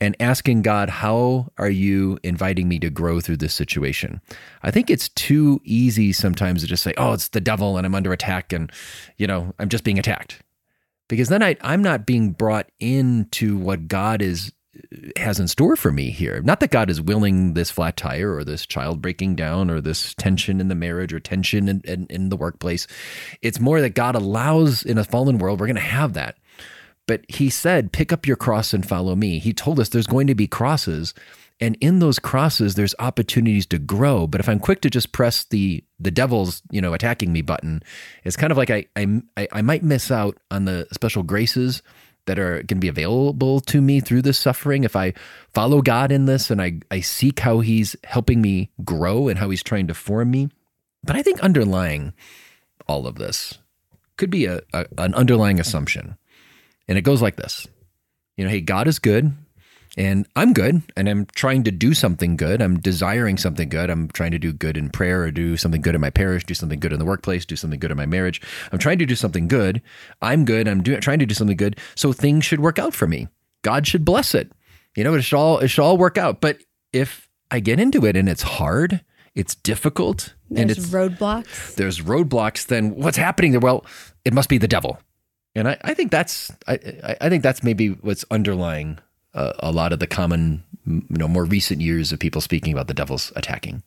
and 0.00 0.16
asking 0.18 0.62
God, 0.62 0.88
how 0.88 1.52
are 1.58 1.70
you 1.70 2.18
inviting 2.22 2.68
me 2.68 2.78
to 2.78 2.90
grow 2.90 3.20
through 3.20 3.36
this 3.36 3.54
situation? 3.54 4.20
I 4.62 4.70
think 4.70 4.88
it's 4.88 5.08
too 5.10 5.60
easy 5.64 6.12
sometimes 6.12 6.62
to 6.62 6.66
just 6.66 6.82
say, 6.82 6.94
oh, 6.96 7.12
it's 7.12 7.28
the 7.28 7.40
devil 7.40 7.76
and 7.76 7.86
I'm 7.86 7.94
under 7.94 8.12
attack 8.12 8.52
and, 8.52 8.72
you 9.18 9.26
know, 9.26 9.52
I'm 9.58 9.68
just 9.68 9.84
being 9.84 9.98
attacked. 9.98 10.42
Because 11.08 11.28
then 11.28 11.42
I, 11.42 11.56
I'm 11.60 11.82
not 11.82 12.06
being 12.06 12.30
brought 12.30 12.70
into 12.78 13.58
what 13.58 13.88
God 13.88 14.22
is 14.22 14.52
has 15.16 15.40
in 15.40 15.48
store 15.48 15.76
for 15.76 15.90
me 15.90 16.10
here. 16.10 16.40
Not 16.42 16.60
that 16.60 16.70
God 16.70 16.90
is 16.90 17.00
willing 17.00 17.54
this 17.54 17.70
flat 17.70 17.96
tire 17.96 18.34
or 18.34 18.44
this 18.44 18.64
child 18.64 19.02
breaking 19.02 19.34
down 19.34 19.70
or 19.70 19.80
this 19.80 20.14
tension 20.14 20.60
in 20.60 20.68
the 20.68 20.74
marriage 20.74 21.12
or 21.12 21.20
tension 21.20 21.68
in, 21.68 21.80
in, 21.84 22.06
in 22.08 22.28
the 22.28 22.36
workplace. 22.36 22.86
It's 23.42 23.60
more 23.60 23.80
that 23.80 23.90
God 23.90 24.14
allows 24.14 24.84
in 24.84 24.96
a 24.96 25.04
fallen 25.04 25.38
world, 25.38 25.60
we're 25.60 25.66
going 25.66 25.74
to 25.74 25.82
have 25.82 26.14
that. 26.14 26.38
But 27.10 27.24
he 27.26 27.50
said, 27.50 27.90
Pick 27.90 28.12
up 28.12 28.24
your 28.24 28.36
cross 28.36 28.72
and 28.72 28.88
follow 28.88 29.16
me. 29.16 29.40
He 29.40 29.52
told 29.52 29.80
us 29.80 29.88
there's 29.88 30.06
going 30.06 30.28
to 30.28 30.34
be 30.36 30.46
crosses. 30.46 31.12
And 31.58 31.76
in 31.80 31.98
those 31.98 32.20
crosses, 32.20 32.76
there's 32.76 32.94
opportunities 33.00 33.66
to 33.66 33.80
grow. 33.80 34.28
But 34.28 34.40
if 34.40 34.48
I'm 34.48 34.60
quick 34.60 34.80
to 34.82 34.90
just 34.90 35.10
press 35.10 35.42
the 35.42 35.82
the 35.98 36.12
devil's, 36.12 36.62
you 36.70 36.80
know, 36.80 36.94
attacking 36.94 37.32
me 37.32 37.42
button, 37.42 37.82
it's 38.22 38.36
kind 38.36 38.52
of 38.52 38.56
like 38.56 38.70
I 38.70 38.86
I, 38.94 39.48
I 39.50 39.60
might 39.60 39.82
miss 39.82 40.12
out 40.12 40.38
on 40.52 40.66
the 40.66 40.86
special 40.92 41.24
graces 41.24 41.82
that 42.26 42.38
are 42.38 42.58
going 42.58 42.66
to 42.66 42.74
be 42.76 42.86
available 42.86 43.58
to 43.62 43.80
me 43.80 43.98
through 43.98 44.22
this 44.22 44.38
suffering 44.38 44.84
if 44.84 44.94
I 44.94 45.12
follow 45.52 45.82
God 45.82 46.12
in 46.12 46.26
this 46.26 46.48
and 46.48 46.62
I, 46.62 46.78
I 46.92 47.00
seek 47.00 47.40
how 47.40 47.58
He's 47.58 47.96
helping 48.04 48.40
me 48.40 48.70
grow 48.84 49.26
and 49.26 49.36
how 49.36 49.50
He's 49.50 49.64
trying 49.64 49.88
to 49.88 49.94
form 49.94 50.30
me. 50.30 50.48
But 51.02 51.16
I 51.16 51.24
think 51.24 51.40
underlying 51.40 52.12
all 52.86 53.08
of 53.08 53.16
this 53.16 53.58
could 54.16 54.30
be 54.30 54.44
a, 54.44 54.60
a 54.72 54.86
an 54.96 55.12
underlying 55.14 55.58
assumption 55.58 56.16
and 56.90 56.98
it 56.98 57.02
goes 57.02 57.22
like 57.22 57.36
this 57.36 57.66
You 58.36 58.44
know, 58.44 58.50
hey, 58.50 58.60
God 58.60 58.86
is 58.86 58.98
good 58.98 59.32
and 59.96 60.26
I'm 60.36 60.52
good 60.52 60.82
and 60.96 61.08
I'm 61.08 61.26
trying 61.34 61.64
to 61.64 61.70
do 61.70 61.94
something 61.94 62.36
good. 62.36 62.62
I'm 62.62 62.78
desiring 62.78 63.36
something 63.36 63.68
good. 63.68 63.90
I'm 63.90 64.08
trying 64.08 64.30
to 64.32 64.38
do 64.38 64.52
good 64.52 64.76
in 64.76 64.90
prayer 64.90 65.22
or 65.22 65.30
do 65.30 65.56
something 65.56 65.80
good 65.80 65.94
in 65.94 66.00
my 66.00 66.10
parish, 66.10 66.44
do 66.44 66.54
something 66.54 66.78
good 66.78 66.92
in 66.92 66.98
the 66.98 67.04
workplace, 67.04 67.44
do 67.44 67.56
something 67.56 67.80
good 67.80 67.90
in 67.90 67.96
my 67.96 68.06
marriage. 68.06 68.40
I'm 68.70 68.78
trying 68.78 68.98
to 68.98 69.06
do 69.06 69.16
something 69.16 69.48
good. 69.48 69.82
I'm 70.22 70.44
good. 70.44 70.68
I'm 70.68 70.82
doing, 70.82 71.00
trying 71.00 71.18
to 71.20 71.26
do 71.26 71.34
something 71.34 71.56
good. 71.56 71.78
So 71.96 72.12
things 72.12 72.44
should 72.44 72.60
work 72.60 72.78
out 72.78 72.94
for 72.94 73.06
me. 73.06 73.28
God 73.62 73.86
should 73.86 74.04
bless 74.04 74.34
it. 74.34 74.52
You 74.96 75.04
know, 75.04 75.14
it 75.14 75.22
should 75.22 75.36
all 75.36 75.58
it 75.58 75.68
should 75.68 75.82
all 75.82 75.96
work 75.96 76.18
out. 76.18 76.40
But 76.40 76.58
if 76.92 77.28
I 77.50 77.60
get 77.60 77.80
into 77.80 78.04
it 78.06 78.16
and 78.16 78.28
it's 78.28 78.42
hard, 78.42 79.04
it's 79.34 79.54
difficult, 79.54 80.34
there's 80.50 80.60
and 80.60 80.70
it's 80.70 80.86
roadblocks. 80.88 81.74
There's 81.76 82.00
roadblocks. 82.00 82.66
Then 82.66 82.94
what's 82.96 83.16
happening 83.16 83.52
there? 83.52 83.60
Well, 83.60 83.84
it 84.24 84.32
must 84.32 84.48
be 84.48 84.58
the 84.58 84.68
devil. 84.68 84.98
And 85.60 85.68
I, 85.68 85.76
I 85.82 85.94
think 85.94 86.10
that's 86.10 86.50
I, 86.66 87.16
I 87.20 87.28
think 87.28 87.42
that's 87.42 87.62
maybe 87.62 87.90
what's 87.90 88.24
underlying 88.30 88.98
uh, 89.34 89.52
a 89.60 89.70
lot 89.70 89.92
of 89.92 90.00
the 90.00 90.06
common 90.06 90.64
you 90.86 91.04
know 91.10 91.28
more 91.28 91.44
recent 91.44 91.80
years 91.80 92.10
of 92.10 92.18
people 92.18 92.40
speaking 92.40 92.72
about 92.72 92.88
the 92.88 92.94
devil's 92.94 93.32
attacking. 93.36 93.82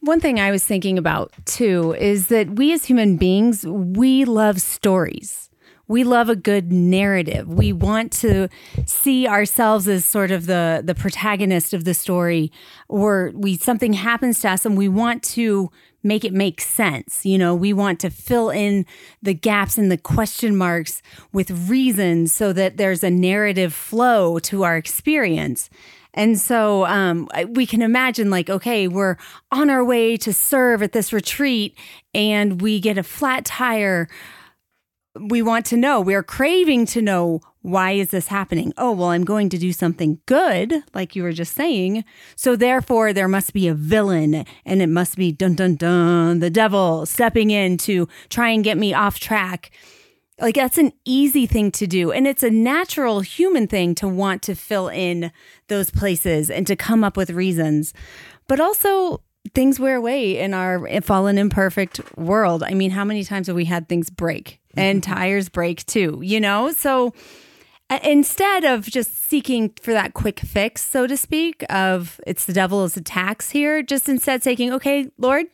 One 0.00 0.20
thing 0.20 0.38
I 0.38 0.50
was 0.50 0.64
thinking 0.64 0.98
about 0.98 1.32
too 1.46 1.94
is 1.94 2.28
that 2.28 2.50
we 2.50 2.72
as 2.72 2.84
human 2.84 3.16
beings 3.16 3.66
we 3.66 4.24
love 4.24 4.60
stories. 4.60 5.48
We 5.88 6.04
love 6.04 6.28
a 6.28 6.36
good 6.36 6.72
narrative. 6.72 7.48
We 7.48 7.72
want 7.72 8.12
to 8.12 8.48
see 8.86 9.26
ourselves 9.26 9.88
as 9.88 10.04
sort 10.04 10.30
of 10.30 10.46
the 10.46 10.82
the 10.84 10.94
protagonist 10.94 11.74
of 11.74 11.84
the 11.84 11.94
story 11.94 12.52
or 12.88 13.32
we 13.34 13.56
something 13.56 13.94
happens 13.94 14.40
to 14.40 14.50
us 14.50 14.64
and 14.66 14.76
we 14.76 14.88
want 14.88 15.22
to 15.22 15.70
make 16.02 16.24
it 16.24 16.32
make 16.32 16.60
sense. 16.60 17.24
You 17.24 17.38
know, 17.38 17.54
we 17.54 17.72
want 17.72 18.00
to 18.00 18.10
fill 18.10 18.50
in 18.50 18.86
the 19.22 19.34
gaps 19.34 19.78
and 19.78 19.90
the 19.90 19.96
question 19.96 20.56
marks 20.56 21.02
with 21.32 21.68
reasons 21.68 22.32
so 22.32 22.52
that 22.52 22.76
there's 22.76 23.02
a 23.02 23.10
narrative 23.10 23.72
flow 23.72 24.38
to 24.40 24.64
our 24.64 24.76
experience. 24.76 25.70
And 26.14 26.38
so 26.38 26.84
um, 26.84 27.28
we 27.48 27.64
can 27.64 27.80
imagine, 27.80 28.28
like, 28.28 28.50
okay, 28.50 28.86
we're 28.86 29.16
on 29.50 29.70
our 29.70 29.82
way 29.82 30.16
to 30.18 30.32
serve 30.32 30.82
at 30.82 30.92
this 30.92 31.12
retreat 31.12 31.76
and 32.12 32.60
we 32.60 32.80
get 32.80 32.98
a 32.98 33.02
flat 33.02 33.46
tire. 33.46 34.08
We 35.18 35.40
want 35.40 35.66
to 35.66 35.76
know, 35.76 36.00
we're 36.00 36.22
craving 36.22 36.86
to 36.86 37.02
know 37.02 37.40
why 37.62 37.92
is 37.92 38.08
this 38.08 38.26
happening? 38.26 38.72
Oh, 38.76 38.92
well, 38.92 39.10
I'm 39.10 39.24
going 39.24 39.48
to 39.50 39.58
do 39.58 39.72
something 39.72 40.18
good, 40.26 40.82
like 40.94 41.14
you 41.14 41.22
were 41.22 41.32
just 41.32 41.54
saying. 41.54 42.04
So 42.34 42.56
therefore, 42.56 43.12
there 43.12 43.28
must 43.28 43.52
be 43.52 43.68
a 43.68 43.74
villain, 43.74 44.44
and 44.64 44.82
it 44.82 44.88
must 44.88 45.16
be 45.16 45.32
dun 45.32 45.54
dun 45.54 45.76
dun, 45.76 46.40
the 46.40 46.50
devil 46.50 47.06
stepping 47.06 47.50
in 47.50 47.78
to 47.78 48.08
try 48.28 48.50
and 48.50 48.64
get 48.64 48.76
me 48.76 48.92
off 48.92 49.20
track. 49.20 49.70
Like 50.40 50.56
that's 50.56 50.78
an 50.78 50.92
easy 51.04 51.46
thing 51.46 51.70
to 51.72 51.86
do. 51.86 52.10
And 52.10 52.26
it's 52.26 52.42
a 52.42 52.50
natural 52.50 53.20
human 53.20 53.68
thing 53.68 53.94
to 53.96 54.08
want 54.08 54.42
to 54.42 54.56
fill 54.56 54.88
in 54.88 55.30
those 55.68 55.90
places 55.90 56.50
and 56.50 56.66
to 56.66 56.74
come 56.74 57.04
up 57.04 57.16
with 57.16 57.30
reasons. 57.30 57.94
But 58.48 58.58
also, 58.58 59.22
things 59.54 59.78
wear 59.78 59.96
away 59.96 60.38
in 60.38 60.54
our 60.54 61.00
fallen, 61.02 61.38
imperfect 61.38 62.00
world. 62.16 62.62
I 62.62 62.74
mean, 62.74 62.90
how 62.90 63.04
many 63.04 63.22
times 63.24 63.46
have 63.46 63.56
we 63.56 63.66
had 63.66 63.88
things 63.88 64.10
break 64.10 64.60
and 64.74 65.02
mm-hmm. 65.02 65.12
tires 65.12 65.48
break 65.48 65.84
too, 65.86 66.20
you 66.22 66.40
know? 66.40 66.72
So, 66.72 67.12
Uh, 67.92 67.98
instead 68.04 68.64
of 68.64 68.86
just 68.86 69.14
seeking 69.28 69.68
for 69.82 69.92
that 69.92 70.14
quick 70.14 70.40
fix, 70.40 70.82
so 70.82 71.06
to 71.06 71.14
speak, 71.14 71.62
of 71.68 72.18
it's 72.26 72.46
the 72.46 72.52
devil's 72.54 72.96
attacks 72.96 73.50
here, 73.50 73.82
just 73.82 74.08
instead 74.08 74.42
saying, 74.42 74.72
okay, 74.72 75.10
Lord, 75.18 75.44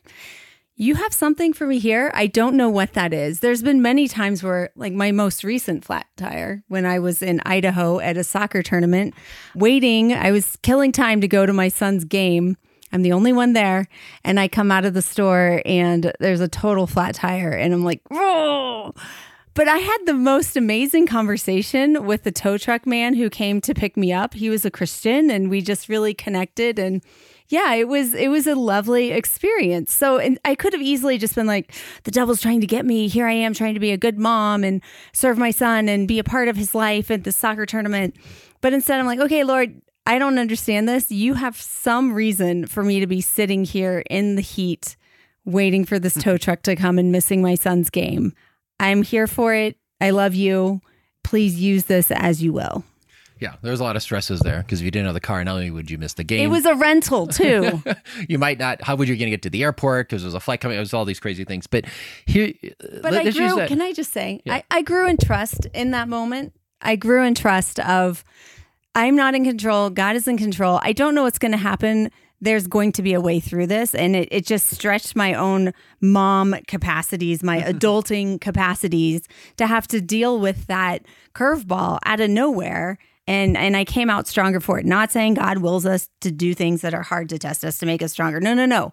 you 0.77 0.95
have 0.95 1.13
something 1.13 1.51
for 1.51 1.67
me 1.67 1.79
here. 1.79 2.09
I 2.13 2.27
don't 2.27 2.55
know 2.55 2.69
what 2.69 2.93
that 2.93 3.11
is. 3.11 3.41
There's 3.41 3.61
been 3.61 3.81
many 3.81 4.07
times 4.07 4.41
where, 4.41 4.69
like 4.77 4.93
my 4.93 5.11
most 5.11 5.43
recent 5.43 5.83
flat 5.83 6.05
tire, 6.15 6.63
when 6.69 6.85
I 6.85 6.99
was 6.99 7.21
in 7.21 7.41
Idaho 7.45 7.99
at 7.99 8.15
a 8.15 8.23
soccer 8.23 8.63
tournament, 8.63 9.15
waiting, 9.53 10.13
I 10.13 10.31
was 10.31 10.55
killing 10.61 10.93
time 10.93 11.19
to 11.19 11.27
go 11.27 11.45
to 11.45 11.51
my 11.51 11.67
son's 11.67 12.05
game. 12.05 12.55
I'm 12.93 13.01
the 13.01 13.11
only 13.11 13.33
one 13.33 13.51
there. 13.51 13.89
And 14.23 14.39
I 14.39 14.47
come 14.47 14.71
out 14.71 14.85
of 14.85 14.93
the 14.93 15.01
store 15.01 15.61
and 15.65 16.13
there's 16.21 16.39
a 16.39 16.47
total 16.47 16.87
flat 16.87 17.15
tire. 17.15 17.51
And 17.51 17.73
I'm 17.73 17.83
like, 17.83 18.01
oh. 18.11 18.93
But 19.53 19.67
I 19.67 19.77
had 19.77 19.97
the 20.05 20.13
most 20.13 20.55
amazing 20.55 21.07
conversation 21.07 22.05
with 22.05 22.23
the 22.23 22.31
tow 22.31 22.57
truck 22.57 22.85
man 22.85 23.15
who 23.15 23.29
came 23.29 23.61
to 23.61 23.73
pick 23.73 23.97
me 23.97 24.13
up. 24.13 24.33
He 24.33 24.49
was 24.49 24.63
a 24.63 24.71
Christian 24.71 25.29
and 25.29 25.49
we 25.49 25.61
just 25.61 25.89
really 25.89 26.13
connected. 26.13 26.79
And 26.79 27.03
yeah, 27.47 27.73
it 27.73 27.87
was 27.87 28.13
it 28.13 28.29
was 28.29 28.45
a 28.45 28.55
lovely 28.55 29.11
experience. 29.11 29.91
So 29.91 30.17
and 30.17 30.39
I 30.45 30.55
could 30.55 30.73
have 30.73 30.81
easily 30.81 31.17
just 31.17 31.35
been 31.35 31.47
like, 31.47 31.73
the 32.03 32.11
devil's 32.11 32.41
trying 32.41 32.61
to 32.61 32.67
get 32.67 32.85
me. 32.85 33.07
Here 33.07 33.25
I 33.25 33.33
am 33.33 33.53
trying 33.53 33.73
to 33.73 33.79
be 33.79 33.91
a 33.91 33.97
good 33.97 34.19
mom 34.19 34.63
and 34.63 34.81
serve 35.13 35.37
my 35.37 35.51
son 35.51 35.89
and 35.89 36.07
be 36.07 36.19
a 36.19 36.23
part 36.23 36.47
of 36.47 36.55
his 36.55 36.75
life 36.75 37.09
at 37.09 37.23
the 37.23 37.31
soccer 37.31 37.65
tournament. 37.65 38.15
But 38.61 38.73
instead 38.73 38.99
I'm 38.99 39.07
like, 39.07 39.19
okay, 39.19 39.43
Lord, 39.43 39.81
I 40.05 40.19
don't 40.19 40.37
understand 40.37 40.87
this. 40.87 41.11
You 41.11 41.33
have 41.33 41.59
some 41.59 42.13
reason 42.13 42.67
for 42.67 42.83
me 42.83 42.99
to 42.99 43.07
be 43.07 43.21
sitting 43.21 43.65
here 43.65 44.03
in 44.09 44.35
the 44.35 44.41
heat 44.41 44.95
waiting 45.45 45.85
for 45.85 45.99
this 45.99 46.13
tow 46.13 46.35
mm-hmm. 46.35 46.37
truck 46.37 46.61
to 46.63 46.75
come 46.75 46.99
and 46.99 47.11
missing 47.11 47.41
my 47.41 47.55
son's 47.55 47.89
game. 47.89 48.33
I'm 48.79 49.03
here 49.03 49.27
for 49.27 49.53
it. 49.53 49.77
I 50.01 50.11
love 50.11 50.35
you. 50.35 50.81
Please 51.23 51.59
use 51.59 51.85
this 51.85 52.11
as 52.11 52.41
you 52.41 52.53
will. 52.53 52.83
Yeah, 53.39 53.55
there's 53.61 53.79
a 53.79 53.83
lot 53.83 53.95
of 53.95 54.01
stresses 54.01 54.41
there 54.41 54.61
because 54.61 54.81
if 54.81 54.85
you 54.85 54.91
didn't 54.91 55.05
have 55.05 55.13
the 55.13 55.21
car, 55.21 55.41
not 55.45 55.53
only 55.53 55.71
would 55.71 55.89
you 55.89 55.97
miss 55.97 56.13
the 56.13 56.25
game, 56.25 56.41
It 56.41 56.47
was 56.47 56.65
a 56.65 56.75
rental 56.75 57.25
too. 57.27 57.81
you 58.27 58.37
might 58.37 58.59
not. 58.59 58.81
How 58.81 58.97
would 58.97 59.07
you 59.07 59.15
going 59.15 59.27
to 59.27 59.31
get 59.31 59.43
to 59.43 59.49
the 59.49 59.63
airport 59.63 60.09
because 60.09 60.23
there's 60.23 60.33
a 60.33 60.41
flight 60.41 60.59
coming? 60.59 60.75
It 60.75 60.81
was 60.81 60.93
all 60.93 61.05
these 61.05 61.21
crazy 61.21 61.45
things. 61.45 61.65
But 61.65 61.85
here, 62.25 62.51
uh, 62.65 62.99
but 63.01 63.13
I 63.13 63.31
grew. 63.31 63.65
Can 63.67 63.81
I 63.81 63.93
just 63.93 64.11
say, 64.11 64.41
yeah. 64.43 64.55
I, 64.55 64.63
I 64.71 64.81
grew 64.81 65.07
in 65.07 65.15
trust 65.17 65.67
in 65.73 65.91
that 65.91 66.09
moment. 66.09 66.53
I 66.81 66.97
grew 66.97 67.23
in 67.23 67.33
trust 67.33 67.79
of 67.79 68.25
I'm 68.93 69.15
not 69.15 69.35
in 69.35 69.45
control. 69.45 69.89
God 69.89 70.17
is 70.17 70.27
in 70.27 70.37
control. 70.37 70.79
I 70.83 70.91
don't 70.91 71.15
know 71.15 71.23
what's 71.23 71.39
going 71.39 71.51
to 71.53 71.57
happen. 71.57 72.11
There's 72.41 72.67
going 72.67 72.91
to 72.93 73.01
be 73.01 73.13
a 73.13 73.21
way 73.21 73.39
through 73.39 73.67
this. 73.67 73.93
And 73.93 74.15
it, 74.15 74.29
it 74.31 74.45
just 74.45 74.69
stretched 74.69 75.15
my 75.15 75.33
own 75.33 75.73
mom 76.01 76.55
capacities, 76.67 77.43
my 77.43 77.59
adulting 77.61 78.39
capacities 78.39 79.27
to 79.57 79.67
have 79.67 79.87
to 79.89 80.01
deal 80.01 80.39
with 80.39 80.67
that 80.67 81.03
curveball 81.33 81.99
out 82.05 82.19
of 82.19 82.29
nowhere 82.29 82.97
and 83.29 83.55
and 83.55 83.77
I 83.77 83.85
came 83.85 84.09
out 84.09 84.27
stronger 84.27 84.59
for 84.59 84.79
it. 84.79 84.87
Not 84.87 85.11
saying 85.11 85.35
God 85.35 85.59
wills 85.59 85.85
us 85.85 86.09
to 86.21 86.31
do 86.31 86.55
things 86.55 86.81
that 86.81 86.95
are 86.95 87.03
hard 87.03 87.29
to 87.29 87.37
test 87.37 87.63
us 87.63 87.77
to 87.77 87.85
make 87.85 88.01
us 88.01 88.11
stronger. 88.11 88.41
No, 88.41 88.55
no, 88.55 88.65
no. 88.65 88.91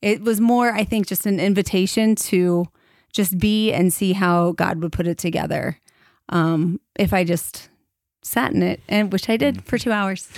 It 0.00 0.22
was 0.22 0.40
more, 0.40 0.72
I 0.72 0.84
think, 0.84 1.06
just 1.06 1.26
an 1.26 1.38
invitation 1.38 2.14
to 2.16 2.66
just 3.12 3.38
be 3.38 3.72
and 3.72 3.92
see 3.92 4.14
how 4.14 4.52
God 4.52 4.82
would 4.82 4.92
put 4.92 5.06
it 5.06 5.18
together. 5.18 5.78
Um, 6.30 6.80
if 6.98 7.12
I 7.12 7.24
just 7.24 7.68
sat 8.24 8.52
in 8.52 8.62
it, 8.62 8.80
and 8.88 9.12
which 9.12 9.28
I 9.28 9.36
did 9.36 9.64
for 9.64 9.76
mm. 9.78 9.82
two 9.82 9.92
hours 9.92 10.28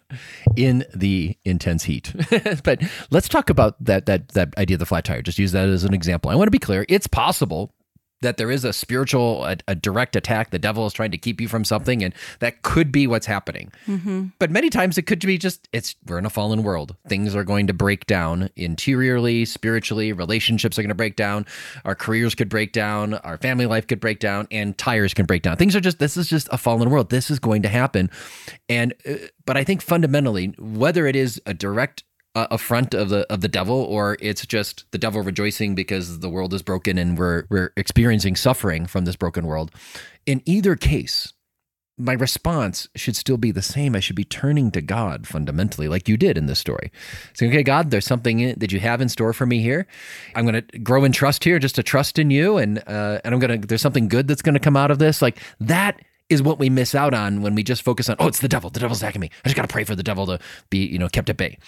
in 0.56 0.84
the 0.94 1.36
intense 1.44 1.84
heat. 1.84 2.12
but 2.64 2.82
let's 3.10 3.28
talk 3.28 3.50
about 3.50 3.76
that 3.84 4.06
that 4.06 4.28
that 4.30 4.56
idea 4.58 4.74
of 4.74 4.80
the 4.80 4.86
flat 4.86 5.04
tire. 5.04 5.22
Just 5.22 5.38
use 5.38 5.52
that 5.52 5.68
as 5.68 5.84
an 5.84 5.94
example. 5.94 6.30
I 6.30 6.34
want 6.34 6.48
to 6.48 6.52
be 6.52 6.58
clear. 6.58 6.84
It's 6.88 7.06
possible 7.06 7.72
that 8.22 8.38
there 8.38 8.50
is 8.50 8.64
a 8.64 8.72
spiritual, 8.72 9.44
a, 9.44 9.56
a, 9.68 9.74
direct 9.74 10.16
attack. 10.16 10.50
The 10.50 10.58
devil 10.58 10.86
is 10.86 10.92
trying 10.92 11.10
to 11.10 11.18
keep 11.18 11.40
you 11.40 11.48
from 11.48 11.64
something, 11.64 12.02
and 12.02 12.14
that 12.40 12.62
could 12.62 12.90
be 12.90 13.06
what's 13.06 13.26
happening. 13.26 13.70
Mm-hmm. 13.86 14.26
But 14.38 14.50
many 14.50 14.70
times 14.70 14.96
it 14.96 15.02
could 15.02 15.20
be 15.20 15.36
just 15.36 15.68
it's 15.72 15.94
we're 16.06 16.18
in 16.18 16.24
a 16.24 16.30
fallen 16.30 16.62
world. 16.62 16.96
Things 17.08 17.34
are 17.36 17.44
going 17.44 17.66
to 17.66 17.74
break 17.74 18.06
down 18.06 18.48
interiorly, 18.56 19.44
spiritually. 19.44 20.12
Relationships 20.12 20.78
are 20.78 20.82
going 20.82 20.88
to 20.88 20.94
break 20.94 21.16
down. 21.16 21.46
Our 21.84 21.94
careers 21.94 22.34
could 22.34 22.48
break 22.48 22.72
down. 22.72 23.14
Our 23.14 23.36
family 23.36 23.66
life 23.66 23.86
could 23.86 24.00
break 24.00 24.18
down, 24.18 24.48
and 24.50 24.76
tires 24.78 25.12
can 25.12 25.26
break 25.26 25.42
down. 25.42 25.56
Things 25.56 25.76
are 25.76 25.80
just 25.80 25.98
this 25.98 26.16
is 26.16 26.28
just 26.28 26.48
a 26.50 26.58
fallen 26.58 26.90
world. 26.90 27.10
This 27.10 27.30
is 27.30 27.38
going 27.38 27.62
to 27.62 27.68
happen, 27.68 28.10
and 28.68 28.94
uh, 29.08 29.14
but 29.44 29.56
I 29.56 29.64
think 29.64 29.82
fundamentally, 29.82 30.54
whether 30.58 31.06
it 31.06 31.16
is 31.16 31.40
a 31.44 31.52
direct 31.52 32.04
uh, 32.36 32.46
affront 32.50 32.94
of 32.94 33.08
the 33.08 33.26
of 33.32 33.40
the 33.40 33.48
devil, 33.48 33.76
or 33.76 34.18
it's 34.20 34.46
just 34.46 34.84
the 34.90 34.98
devil 34.98 35.22
rejoicing 35.22 35.74
because 35.74 36.20
the 36.20 36.28
world 36.28 36.52
is 36.52 36.62
broken 36.62 36.98
and 36.98 37.18
we're 37.18 37.44
we're 37.48 37.72
experiencing 37.76 38.36
suffering 38.36 38.86
from 38.86 39.06
this 39.06 39.16
broken 39.16 39.46
world. 39.46 39.70
In 40.26 40.42
either 40.44 40.76
case, 40.76 41.32
my 41.96 42.12
response 42.12 42.88
should 42.94 43.16
still 43.16 43.38
be 43.38 43.52
the 43.52 43.62
same. 43.62 43.96
I 43.96 44.00
should 44.00 44.16
be 44.16 44.24
turning 44.24 44.70
to 44.72 44.82
God 44.82 45.26
fundamentally, 45.26 45.88
like 45.88 46.10
you 46.10 46.18
did 46.18 46.36
in 46.36 46.44
this 46.44 46.58
story. 46.58 46.92
Saying, 47.32 47.52
okay, 47.52 47.62
God, 47.62 47.90
there's 47.90 48.04
something 48.04 48.54
that 48.58 48.70
you 48.70 48.80
have 48.80 49.00
in 49.00 49.08
store 49.08 49.32
for 49.32 49.46
me 49.46 49.60
here. 49.60 49.86
I'm 50.34 50.44
going 50.46 50.62
to 50.62 50.78
grow 50.80 51.04
in 51.04 51.12
trust 51.12 51.42
here, 51.42 51.58
just 51.58 51.76
to 51.76 51.82
trust 51.82 52.18
in 52.18 52.30
you. 52.30 52.58
And, 52.58 52.82
uh, 52.86 53.20
and 53.24 53.32
I'm 53.32 53.40
going 53.40 53.62
to, 53.62 53.66
there's 53.66 53.80
something 53.80 54.08
good 54.08 54.28
that's 54.28 54.42
going 54.42 54.54
to 54.54 54.60
come 54.60 54.76
out 54.76 54.90
of 54.90 54.98
this. 54.98 55.22
Like 55.22 55.38
that 55.60 56.02
is 56.28 56.42
what 56.42 56.58
we 56.58 56.68
miss 56.68 56.94
out 56.94 57.14
on 57.14 57.40
when 57.40 57.54
we 57.54 57.62
just 57.62 57.82
focus 57.82 58.08
on, 58.08 58.16
oh, 58.18 58.26
it's 58.26 58.40
the 58.40 58.48
devil. 58.48 58.68
The 58.68 58.80
devil's 58.80 59.00
attacking 59.00 59.20
me. 59.20 59.30
I 59.44 59.48
just 59.48 59.56
got 59.56 59.62
to 59.62 59.72
pray 59.72 59.84
for 59.84 59.94
the 59.94 60.02
devil 60.02 60.26
to 60.26 60.38
be, 60.70 60.84
you 60.84 60.98
know, 60.98 61.08
kept 61.08 61.30
at 61.30 61.36
bay. 61.36 61.58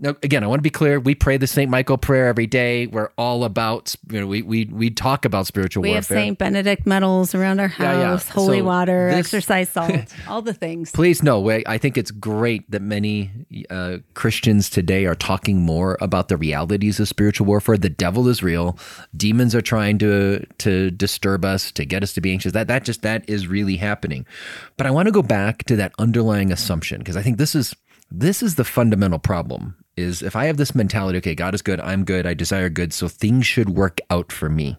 Now, 0.00 0.10
again, 0.22 0.44
I 0.44 0.46
want 0.46 0.60
to 0.60 0.62
be 0.62 0.70
clear. 0.70 1.00
We 1.00 1.16
pray 1.16 1.38
the 1.38 1.48
St. 1.48 1.68
Michael 1.68 1.98
prayer 1.98 2.28
every 2.28 2.46
day. 2.46 2.86
We're 2.86 3.10
all 3.18 3.42
about, 3.42 3.96
you 4.08 4.20
know, 4.20 4.28
we, 4.28 4.42
we, 4.42 4.66
we 4.66 4.90
talk 4.90 5.24
about 5.24 5.48
spiritual 5.48 5.82
we 5.82 5.90
warfare. 5.90 6.16
We 6.16 6.20
have 6.20 6.26
St. 6.26 6.38
Benedict 6.38 6.86
medals 6.86 7.34
around 7.34 7.58
our 7.58 7.66
house, 7.66 7.80
yeah, 7.80 8.12
yeah. 8.12 8.32
holy 8.32 8.60
so 8.60 8.64
water, 8.64 9.10
this, 9.10 9.26
exorcised 9.26 9.72
salt, 9.72 10.14
all 10.28 10.40
the 10.40 10.54
things. 10.54 10.92
Please 10.92 11.24
know, 11.24 11.50
I 11.50 11.78
think 11.78 11.98
it's 11.98 12.12
great 12.12 12.70
that 12.70 12.80
many 12.80 13.32
uh, 13.70 13.98
Christians 14.14 14.70
today 14.70 15.04
are 15.06 15.16
talking 15.16 15.62
more 15.62 15.98
about 16.00 16.28
the 16.28 16.36
realities 16.36 17.00
of 17.00 17.08
spiritual 17.08 17.48
warfare. 17.48 17.76
The 17.76 17.88
devil 17.88 18.28
is 18.28 18.40
real. 18.40 18.78
Demons 19.16 19.52
are 19.52 19.62
trying 19.62 19.98
to, 19.98 20.46
to 20.58 20.92
disturb 20.92 21.44
us, 21.44 21.72
to 21.72 21.84
get 21.84 22.04
us 22.04 22.12
to 22.12 22.20
be 22.20 22.30
anxious. 22.30 22.52
That, 22.52 22.68
that 22.68 22.84
just, 22.84 23.02
that 23.02 23.28
is 23.28 23.48
really 23.48 23.78
happening. 23.78 24.26
But 24.76 24.86
I 24.86 24.92
want 24.92 25.06
to 25.06 25.12
go 25.12 25.22
back 25.22 25.64
to 25.64 25.74
that 25.74 25.92
underlying 25.98 26.52
assumption 26.52 26.98
because 26.98 27.16
I 27.16 27.22
think 27.22 27.38
this 27.38 27.56
is, 27.56 27.74
this 28.12 28.44
is 28.44 28.54
the 28.54 28.64
fundamental 28.64 29.18
problem 29.18 29.74
is 29.98 30.22
if 30.22 30.36
I 30.36 30.46
have 30.46 30.56
this 30.56 30.74
mentality, 30.74 31.18
okay, 31.18 31.34
God 31.34 31.54
is 31.54 31.62
good, 31.62 31.80
I'm 31.80 32.04
good, 32.04 32.26
I 32.26 32.34
desire 32.34 32.68
good, 32.68 32.92
so 32.92 33.08
things 33.08 33.46
should 33.46 33.70
work 33.70 34.00
out 34.10 34.32
for 34.32 34.48
me. 34.48 34.78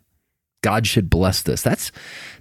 God 0.62 0.86
should 0.86 1.10
bless 1.10 1.44
this. 1.44 1.62
That's 1.62 1.92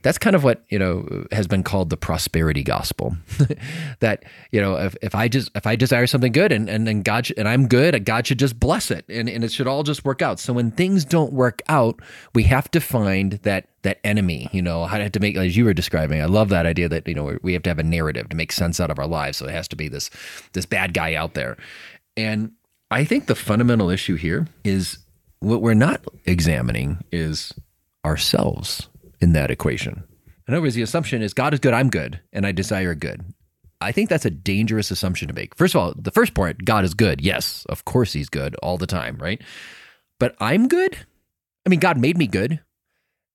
that's 0.03 0.19
kind 0.19 0.35
of 0.35 0.43
what 0.43 0.65
you 0.71 0.79
know 0.79 1.27
has 1.31 1.47
been 1.47 1.63
called 1.63 1.91
the 1.91 1.97
prosperity 1.97 2.65
gospel. 2.65 3.17
that 4.01 4.25
you 4.51 4.61
know 4.61 4.75
if, 4.77 4.97
if 5.03 5.15
I 5.15 5.29
just 5.29 5.51
if 5.55 5.69
I 5.69 5.77
desire 5.77 6.07
something 6.09 6.33
good 6.33 6.51
and 6.51 6.69
and, 6.69 6.89
and 6.89 7.05
God 7.05 7.29
and 7.37 7.49
I'm 7.49 7.69
good, 7.69 8.05
God 8.05 8.27
should 8.27 8.41
just 8.41 8.59
bless 8.59 8.91
it 8.91 9.05
and, 9.09 9.29
and 9.29 9.45
it 9.45 9.53
should 9.53 9.69
all 9.69 9.85
just 9.85 10.05
work 10.05 10.21
out. 10.21 10.41
So 10.41 10.53
when 10.53 10.73
things 10.73 11.05
don't 11.05 11.33
work 11.33 11.63
out, 11.69 12.01
we 12.35 12.43
have 12.45 12.69
to 12.73 12.81
find 12.81 13.35
that 13.45 13.69
that 13.83 14.01
enemy. 14.03 14.49
You 14.51 14.63
know 14.63 14.87
how 14.87 14.99
to 14.99 15.21
make 15.21 15.37
as 15.37 15.57
you 15.57 15.65
were 15.65 15.75
describing. 15.75 16.21
I 16.21 16.27
love 16.27 16.49
that 16.49 16.67
idea 16.67 16.89
that 16.89 17.07
you 17.07 17.15
know 17.15 17.39
we 17.43 17.53
have 17.53 17.63
to 17.63 17.71
have 17.71 17.79
a 17.79 17.85
narrative 17.85 18.29
to 18.31 18.37
make 18.37 18.51
sense 18.51 18.81
out 18.81 18.91
of 18.91 18.99
our 18.99 19.07
lives. 19.07 19.39
So 19.39 19.47
it 19.47 19.53
has 19.53 19.69
to 19.69 19.77
be 19.77 19.87
this 19.87 20.11
this 20.55 20.67
bad 20.67 20.93
guy 20.93 21.15
out 21.15 21.35
there, 21.35 21.57
and 22.17 22.51
I 22.91 23.05
think 23.05 23.27
the 23.27 23.35
fundamental 23.35 23.91
issue 23.91 24.17
here 24.17 24.47
is 24.65 24.99
what 25.41 25.63
we're 25.63 25.75
not 25.75 26.05
examining 26.25 27.05
is 27.13 27.55
ourselves 28.05 28.89
in 29.21 29.33
that 29.33 29.51
equation. 29.51 30.05
In 30.47 30.55
other 30.55 30.63
words, 30.63 30.75
the 30.75 30.83
assumption 30.83 31.21
is 31.21 31.35
God 31.35 31.53
is 31.53 31.61
good, 31.61 31.75
I'm 31.75 31.91
good, 31.91 32.21
and 32.33 32.47
I 32.47 32.53
desire 32.53 32.95
good. 32.95 33.25
I 33.81 33.93
think 33.93 34.09
that's 34.09 34.25
a 34.25 34.31
dangerous 34.31 34.91
assumption 34.91 35.29
to 35.29 35.35
make. 35.35 35.55
First 35.57 35.75
of 35.75 35.81
all, 35.81 35.95
the 35.97 36.11
first 36.11 36.35
point, 36.35 36.65
God 36.65 36.85
is 36.85 36.95
good. 36.95 37.21
Yes, 37.21 37.65
of 37.69 37.85
course 37.85 38.13
he's 38.13 38.29
good 38.29 38.57
all 38.57 38.79
the 38.79 38.87
time, 38.87 39.19
right? 39.19 39.41
But 40.19 40.35
I'm 40.41 40.67
good? 40.67 40.97
I 41.65 41.69
mean, 41.69 41.81
God 41.81 41.99
made 41.99 42.19
me 42.19 42.27
good. 42.27 42.61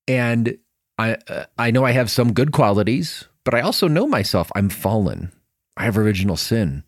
And 0.07 0.57
I 0.97 1.15
uh, 1.27 1.45
I 1.57 1.71
know 1.71 1.85
I 1.85 1.91
have 1.91 2.11
some 2.11 2.33
good 2.33 2.51
qualities, 2.51 3.25
but 3.45 3.53
I 3.53 3.61
also 3.61 3.87
know 3.87 4.05
myself. 4.05 4.51
I'm 4.53 4.69
fallen. 4.69 5.31
I 5.77 5.85
have 5.85 5.97
original 5.97 6.35
sin. 6.35 6.83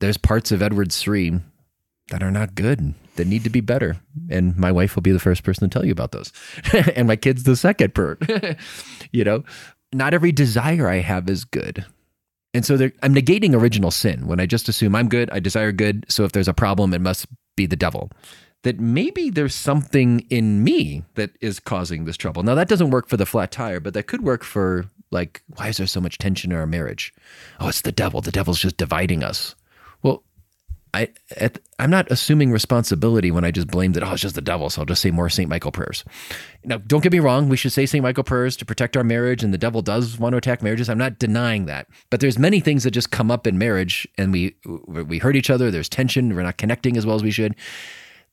There's 0.00 0.16
parts 0.16 0.52
of 0.52 0.62
Edward 0.62 0.92
Sri 0.92 1.40
that 2.08 2.22
are 2.22 2.30
not 2.30 2.54
good 2.54 2.94
that 3.16 3.26
need 3.26 3.44
to 3.44 3.50
be 3.50 3.60
better. 3.60 3.96
And 4.28 4.56
my 4.56 4.72
wife 4.72 4.94
will 4.94 5.02
be 5.02 5.12
the 5.12 5.20
first 5.20 5.44
person 5.44 5.68
to 5.68 5.72
tell 5.72 5.84
you 5.84 5.92
about 5.92 6.12
those. 6.12 6.32
And 6.96 7.06
my 7.06 7.16
kids 7.16 7.44
the 7.44 7.56
second 7.56 7.94
part 7.94 8.22
you 9.12 9.24
know? 9.24 9.44
Not 9.92 10.14
every 10.14 10.32
desire 10.32 10.88
i 10.88 10.96
have 10.96 11.28
is 11.28 11.44
good. 11.44 11.84
And 12.52 12.64
so 12.64 12.74
i'm 13.02 13.14
negating 13.14 13.54
original 13.54 13.90
sin. 13.90 14.26
When 14.26 14.40
i 14.40 14.46
just 14.46 14.68
assume 14.68 14.94
i'm 14.94 15.08
good 15.08 15.30
i 15.30 15.40
desire 15.40 15.72
good. 15.72 16.04
So 16.08 16.24
if 16.24 16.32
there's 16.32 16.48
a 16.48 16.54
problem 16.54 16.92
it 16.92 17.00
must 17.00 17.26
be 17.56 17.66
the 17.66 17.76
devil. 17.76 18.10
That 18.62 18.80
maybe 18.80 19.28
there's 19.28 19.54
something 19.54 20.20
in 20.30 20.64
me 20.64 21.04
that 21.16 21.30
is 21.42 21.60
causing 21.60 22.06
this 22.06 22.16
trouble. 22.16 22.42
Now 22.42 22.54
that 22.54 22.68
doesn't 22.68 22.90
work 22.90 23.08
for 23.08 23.16
the 23.16 23.26
flat 23.26 23.50
tire 23.50 23.80
but 23.80 23.94
that 23.94 24.06
could 24.06 24.22
work 24.22 24.42
for 24.42 24.86
like 25.10 25.42
why 25.56 25.68
is 25.68 25.76
there 25.76 25.86
so 25.86 26.00
much 26.00 26.18
tension 26.18 26.50
in 26.50 26.58
our 26.58 26.66
marriage? 26.66 27.14
Oh 27.60 27.68
it's 27.68 27.82
the 27.82 27.92
devil. 27.92 28.20
The 28.20 28.32
devil's 28.32 28.60
just 28.60 28.76
dividing 28.76 29.22
us 29.22 29.54
I 30.94 31.08
at, 31.36 31.58
I'm 31.78 31.90
not 31.90 32.10
assuming 32.10 32.52
responsibility 32.52 33.30
when 33.30 33.44
I 33.44 33.50
just 33.50 33.66
blame 33.66 33.92
that 33.92 34.02
oh 34.02 34.12
it's 34.12 34.22
just 34.22 34.36
the 34.36 34.40
devil 34.40 34.70
so 34.70 34.82
I'll 34.82 34.86
just 34.86 35.02
say 35.02 35.10
more 35.10 35.28
Saint 35.28 35.50
Michael 35.50 35.72
prayers. 35.72 36.04
Now 36.64 36.78
don't 36.78 37.02
get 37.02 37.12
me 37.12 37.18
wrong 37.18 37.48
we 37.48 37.56
should 37.56 37.72
say 37.72 37.84
Saint 37.84 38.02
Michael 38.02 38.24
prayers 38.24 38.56
to 38.58 38.64
protect 38.64 38.96
our 38.96 39.04
marriage 39.04 39.42
and 39.42 39.52
the 39.52 39.58
devil 39.58 39.82
does 39.82 40.18
want 40.18 40.32
to 40.32 40.38
attack 40.38 40.62
marriages. 40.62 40.88
I'm 40.88 40.98
not 40.98 41.18
denying 41.18 41.66
that. 41.66 41.88
But 42.10 42.20
there's 42.20 42.38
many 42.38 42.60
things 42.60 42.84
that 42.84 42.92
just 42.92 43.10
come 43.10 43.30
up 43.30 43.46
in 43.46 43.58
marriage 43.58 44.06
and 44.16 44.32
we 44.32 44.54
we 44.86 45.18
hurt 45.18 45.36
each 45.36 45.50
other 45.50 45.70
there's 45.70 45.88
tension 45.88 46.34
we're 46.34 46.42
not 46.42 46.58
connecting 46.58 46.96
as 46.96 47.04
well 47.04 47.16
as 47.16 47.22
we 47.22 47.32
should. 47.32 47.56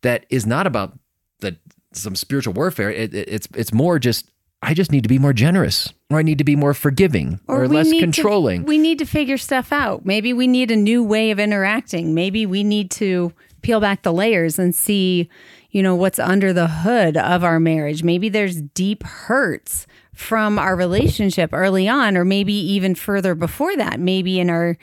That 0.03 0.25
is 0.29 0.45
not 0.45 0.67
about 0.67 0.97
the 1.39 1.57
some 1.93 2.15
spiritual 2.15 2.53
warfare. 2.53 2.91
It, 2.91 3.13
it, 3.13 3.27
it's 3.27 3.47
it's 3.55 3.73
more 3.73 3.99
just 3.99 4.31
I 4.61 4.73
just 4.73 4.91
need 4.91 5.03
to 5.03 5.09
be 5.09 5.17
more 5.17 5.33
generous, 5.33 5.91
or 6.11 6.19
I 6.19 6.23
need 6.23 6.37
to 6.37 6.43
be 6.43 6.55
more 6.55 6.73
forgiving, 6.73 7.39
or, 7.47 7.63
or 7.63 7.67
less 7.67 7.89
controlling. 7.89 8.61
To, 8.61 8.67
we 8.67 8.77
need 8.77 8.99
to 8.99 9.05
figure 9.05 9.37
stuff 9.37 9.71
out. 9.71 10.05
Maybe 10.05 10.33
we 10.33 10.47
need 10.47 10.71
a 10.71 10.75
new 10.75 11.03
way 11.03 11.31
of 11.31 11.39
interacting. 11.39 12.13
Maybe 12.13 12.45
we 12.45 12.63
need 12.63 12.91
to 12.91 13.33
peel 13.61 13.79
back 13.79 14.01
the 14.03 14.13
layers 14.13 14.59
and 14.59 14.75
see, 14.75 15.29
you 15.69 15.81
know, 15.81 15.95
what's 15.95 16.19
under 16.19 16.51
the 16.51 16.67
hood 16.67 17.15
of 17.15 17.43
our 17.43 17.59
marriage. 17.59 18.03
Maybe 18.03 18.29
there's 18.29 18.61
deep 18.61 19.03
hurts 19.03 19.87
from 20.13 20.59
our 20.59 20.75
relationship 20.75 21.51
early 21.53 21.87
on, 21.87 22.17
or 22.17 22.25
maybe 22.25 22.53
even 22.53 22.95
further 22.95 23.33
before 23.33 23.75
that, 23.77 23.99
maybe 23.99 24.39
in 24.39 24.49
our 24.49 24.77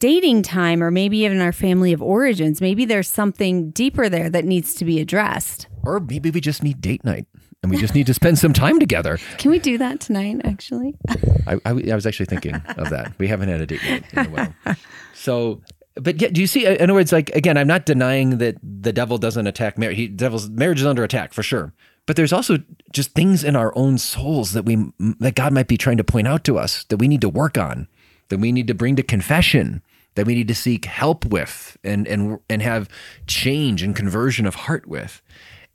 dating 0.00 0.42
time, 0.42 0.82
or 0.82 0.90
maybe 0.90 1.18
even 1.18 1.40
our 1.40 1.52
family 1.52 1.92
of 1.92 2.02
origins. 2.02 2.60
Maybe 2.60 2.84
there's 2.84 3.08
something 3.08 3.70
deeper 3.70 4.08
there 4.08 4.28
that 4.30 4.44
needs 4.44 4.74
to 4.74 4.84
be 4.84 5.00
addressed. 5.00 5.68
Or 5.84 6.00
maybe 6.00 6.30
we 6.30 6.40
just 6.40 6.62
need 6.62 6.80
date 6.80 7.04
night 7.04 7.26
and 7.62 7.70
we 7.70 7.78
just 7.78 7.94
need 7.94 8.06
to 8.06 8.14
spend 8.14 8.38
some 8.38 8.52
time 8.52 8.80
together. 8.80 9.18
Can 9.38 9.50
we 9.50 9.58
do 9.58 9.78
that 9.78 10.00
tonight, 10.00 10.40
actually? 10.44 10.96
I, 11.46 11.54
I, 11.64 11.70
I 11.70 11.94
was 11.94 12.06
actually 12.06 12.26
thinking 12.26 12.54
of 12.54 12.90
that. 12.90 13.12
We 13.18 13.28
haven't 13.28 13.48
had 13.48 13.60
a 13.60 13.66
date 13.66 13.82
night 13.84 14.04
in 14.12 14.26
a 14.26 14.30
while. 14.30 14.76
So, 15.14 15.62
but 15.94 16.20
yeah, 16.20 16.28
do 16.28 16.40
you 16.40 16.46
see? 16.46 16.66
In 16.66 16.80
other 16.82 16.94
words, 16.94 17.12
like 17.12 17.30
again, 17.30 17.56
I'm 17.56 17.66
not 17.68 17.86
denying 17.86 18.38
that 18.38 18.56
the 18.62 18.92
devil 18.92 19.18
doesn't 19.18 19.46
attack 19.46 19.78
marriage. 19.78 19.96
He, 19.96 20.08
devil's 20.08 20.48
marriage 20.48 20.80
is 20.80 20.86
under 20.86 21.04
attack 21.04 21.32
for 21.32 21.42
sure. 21.42 21.72
But 22.06 22.16
there's 22.16 22.32
also 22.32 22.58
just 22.92 23.12
things 23.12 23.44
in 23.44 23.54
our 23.54 23.76
own 23.76 23.98
souls 23.98 24.52
that 24.52 24.64
we 24.64 24.92
that 25.20 25.34
God 25.34 25.52
might 25.52 25.68
be 25.68 25.76
trying 25.76 25.98
to 25.98 26.04
point 26.04 26.26
out 26.26 26.44
to 26.44 26.58
us 26.58 26.84
that 26.84 26.96
we 26.96 27.08
need 27.08 27.20
to 27.20 27.28
work 27.28 27.56
on, 27.56 27.86
that 28.28 28.38
we 28.38 28.50
need 28.50 28.66
to 28.66 28.74
bring 28.74 28.96
to 28.96 29.02
confession, 29.02 29.82
that 30.16 30.26
we 30.26 30.34
need 30.34 30.48
to 30.48 30.54
seek 30.54 30.86
help 30.86 31.24
with, 31.24 31.76
and 31.84 32.08
and 32.08 32.40
and 32.48 32.62
have 32.62 32.88
change 33.26 33.82
and 33.82 33.94
conversion 33.94 34.46
of 34.46 34.56
heart 34.56 34.88
with. 34.88 35.22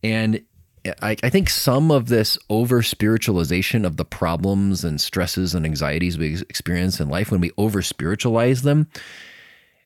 And 0.03 0.41
I, 1.01 1.17
I 1.23 1.29
think 1.29 1.49
some 1.49 1.91
of 1.91 2.07
this 2.07 2.37
over 2.49 2.81
spiritualization 2.81 3.85
of 3.85 3.97
the 3.97 4.05
problems 4.05 4.83
and 4.83 4.99
stresses 4.99 5.55
and 5.55 5.65
anxieties 5.65 6.17
we 6.17 6.35
experience 6.49 6.99
in 6.99 7.09
life, 7.09 7.31
when 7.31 7.41
we 7.41 7.51
over 7.57 7.81
spiritualize 7.81 8.61
them, 8.61 8.87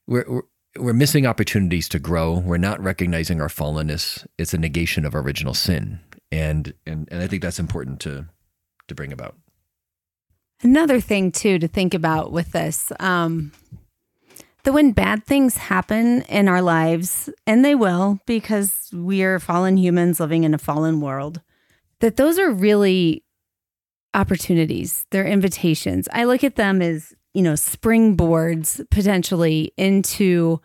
we're, 0.08 0.26
we're 0.28 0.42
we're 0.78 0.94
missing 0.94 1.26
opportunities 1.26 1.90
to 1.90 2.00
grow. 2.00 2.40
We're 2.40 2.58
not 2.58 2.82
recognizing 2.82 3.42
our 3.42 3.50
fallenness. 3.50 4.26
It's 4.38 4.54
a 4.54 4.58
negation 4.58 5.06
of 5.06 5.16
original 5.16 5.54
sin, 5.54 6.00
and 6.32 6.74
and 6.86 7.08
and 7.12 7.22
I 7.22 7.28
think 7.28 7.42
that's 7.42 7.60
important 7.60 8.00
to 8.02 8.28
to 8.88 8.96
bring 8.96 9.12
about. 9.12 9.36
Another 10.64 11.00
thing 11.00 11.32
too 11.32 11.60
to 11.60 11.68
think 11.68 11.94
about 11.94 12.32
with 12.32 12.52
this, 12.52 12.92
um, 13.00 13.52
that 14.64 14.74
when 14.74 14.92
bad 14.92 15.26
things 15.26 15.58
happen 15.58 16.22
in 16.24 16.48
our 16.48 16.62
lives, 16.62 17.30
and 17.48 17.66
they 17.66 17.76
will 17.76 18.20
because 18.26 18.90
we 18.94 19.24
are 19.24 19.40
fallen 19.40 19.78
humans 19.78 20.20
living 20.20 20.44
in 20.44 20.54
a 20.54 20.60
fallen 20.60 21.02
world, 21.02 21.42
that 22.00 22.18
those 22.18 22.38
are 22.38 22.52
really 22.52 23.24
opportunities. 24.14 25.06
They're 25.12 25.26
invitations. 25.26 26.08
I 26.12 26.26
look 26.26 26.44
at 26.44 26.56
them 26.56 26.82
as, 26.82 27.14
you 27.34 27.42
know, 27.42 27.54
springboards 27.54 28.88
potentially 28.90 29.72
into 29.78 30.60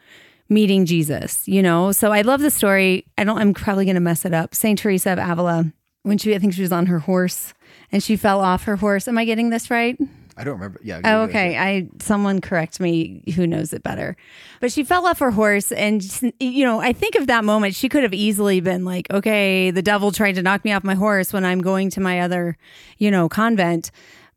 meeting 0.49 0.87
Jesus, 0.87 1.47
you 1.47 1.63
know? 1.63 1.93
So 1.93 2.13
I 2.13 2.23
love 2.23 2.41
the 2.41 2.51
story. 2.51 3.07
I 3.19 3.25
don't, 3.25 3.39
I'm 3.39 3.55
probably 3.55 3.85
going 3.85 3.95
to 3.95 4.01
mess 4.01 4.25
it 4.25 4.35
up. 4.35 4.55
St. 4.55 4.79
Teresa 4.79 5.13
of 5.13 5.19
Avila, 5.19 5.73
when 6.03 6.19
she, 6.19 6.35
I 6.35 6.39
think 6.39 6.55
she 6.55 6.63
was 6.63 6.73
on 6.73 6.87
her 6.87 7.01
horse 7.01 7.53
and 7.93 8.03
she 8.03 8.17
fell 8.17 8.41
off 8.41 8.65
her 8.65 8.77
horse. 8.77 9.09
Am 9.09 9.19
I 9.19 9.25
getting 9.25 9.51
this 9.51 9.71
right? 9.71 9.99
I 10.37 10.45
don't 10.45 10.55
remember. 10.55 10.81
Yeah. 10.83 11.01
Oh, 11.03 11.23
okay. 11.23 11.57
I 11.57 11.89
someone 12.01 12.41
correct 12.41 12.79
me 12.79 13.23
who 13.35 13.47
knows 13.47 13.73
it 13.73 13.83
better. 13.83 14.17
But 14.61 14.71
she 14.71 14.85
fell 14.85 15.07
off 15.07 15.19
her 15.21 15.31
horse 15.31 15.73
and 15.73 16.05
you 16.39 16.65
know, 16.65 16.81
I 16.81 16.93
think 16.93 17.15
of 17.15 17.27
that 17.29 17.45
moment 17.45 17.75
she 17.75 17.89
could 17.89 18.03
have 18.03 18.13
easily 18.13 18.61
been 18.61 18.85
like, 18.85 19.11
"Okay, 19.11 19.71
the 19.71 19.83
devil 19.83 20.13
tried 20.13 20.35
to 20.35 20.43
knock 20.43 20.65
me 20.65 20.73
off 20.73 20.85
my 20.85 20.95
horse 20.95 21.33
when 21.33 21.45
I'm 21.45 21.61
going 21.61 21.89
to 21.91 22.01
my 22.01 22.21
other, 22.21 22.59
you 22.99 23.11
know, 23.11 23.29
convent." 23.29 23.91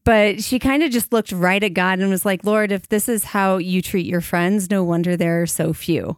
But 0.06 0.42
she 0.42 0.58
kind 0.58 0.82
of 0.82 0.92
just 0.92 1.12
looked 1.12 1.34
right 1.34 1.62
at 1.62 1.74
God 1.74 2.00
and 2.00 2.10
was 2.10 2.26
like, 2.26 2.46
"Lord, 2.46 2.72
if 2.72 2.88
this 2.88 3.10
is 3.10 3.26
how 3.26 3.58
you 3.58 3.82
treat 3.82 4.06
your 4.06 4.22
friends, 4.22 4.70
no 4.70 4.84
wonder 4.84 5.18
there 5.18 5.42
are 5.42 5.48
so 5.48 5.74
few." 5.74 6.18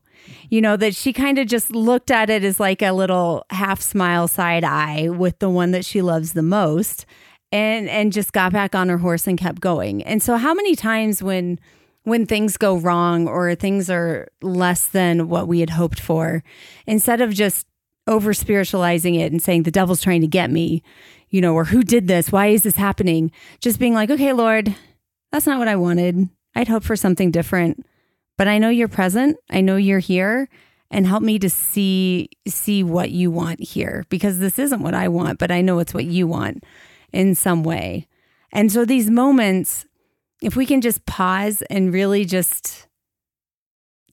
You 0.49 0.61
know, 0.61 0.77
that 0.77 0.93
she 0.93 1.11
kind 1.11 1.39
of 1.39 1.47
just 1.47 1.71
looked 1.71 2.11
at 2.11 2.29
it 2.29 2.43
as 2.43 2.59
like 2.59 2.83
a 2.83 2.91
little 2.91 3.43
half 3.49 3.81
smile 3.81 4.27
side 4.27 4.63
eye 4.63 5.09
with 5.09 5.39
the 5.39 5.49
one 5.49 5.71
that 5.71 5.83
she 5.83 6.03
loves 6.03 6.33
the 6.33 6.43
most 6.43 7.07
and 7.51 7.89
and 7.89 8.13
just 8.13 8.33
got 8.33 8.53
back 8.53 8.75
on 8.75 8.89
her 8.89 8.97
horse 8.97 9.27
and 9.27 9.37
kept 9.37 9.61
going. 9.61 10.03
And 10.03 10.23
so 10.23 10.37
how 10.37 10.53
many 10.53 10.75
times 10.75 11.21
when 11.21 11.59
when 12.03 12.25
things 12.25 12.57
go 12.57 12.77
wrong 12.77 13.27
or 13.27 13.53
things 13.53 13.89
are 13.89 14.27
less 14.41 14.85
than 14.85 15.29
what 15.29 15.47
we 15.47 15.59
had 15.59 15.71
hoped 15.71 15.99
for, 15.99 16.43
instead 16.87 17.21
of 17.21 17.33
just 17.33 17.67
over 18.07 18.33
spiritualizing 18.33 19.15
it 19.15 19.31
and 19.31 19.41
saying 19.41 19.63
the 19.63 19.71
devil's 19.71 20.01
trying 20.01 20.21
to 20.21 20.27
get 20.27 20.49
me, 20.49 20.81
you 21.29 21.39
know, 21.39 21.53
or 21.53 21.65
who 21.65 21.83
did 21.83 22.07
this? 22.07 22.31
Why 22.31 22.47
is 22.47 22.63
this 22.63 22.75
happening? 22.75 23.31
Just 23.59 23.79
being 23.79 23.93
like, 23.93 24.09
okay, 24.09 24.33
Lord, 24.33 24.75
that's 25.31 25.45
not 25.45 25.59
what 25.59 25.67
I 25.67 25.75
wanted. 25.75 26.27
I'd 26.55 26.67
hope 26.67 26.83
for 26.83 26.95
something 26.95 27.29
different. 27.29 27.85
But 28.37 28.47
I 28.47 28.57
know 28.57 28.69
you're 28.69 28.87
present. 28.87 29.37
I 29.51 29.61
know 29.61 29.75
you're 29.75 29.99
here 29.99 30.49
and 30.89 31.05
help 31.05 31.21
me 31.21 31.37
to 31.39 31.49
see 31.49 32.29
see 32.47 32.83
what 32.83 33.11
you 33.11 33.29
want 33.29 33.61
here 33.61 34.05
because 34.09 34.39
this 34.39 34.57
isn't 34.57 34.81
what 34.81 34.95
I 34.95 35.07
want, 35.07 35.37
but 35.37 35.51
I 35.51 35.61
know 35.61 35.77
it's 35.77 35.93
what 35.93 36.05
you 36.05 36.25
want 36.25 36.63
in 37.11 37.35
some 37.35 37.63
way. 37.63 38.07
And 38.51 38.71
so 38.71 38.85
these 38.85 39.09
moments, 39.09 39.85
if 40.41 40.55
we 40.55 40.65
can 40.65 40.81
just 40.81 41.05
pause 41.05 41.61
and 41.63 41.93
really 41.93 42.25
just 42.25 42.87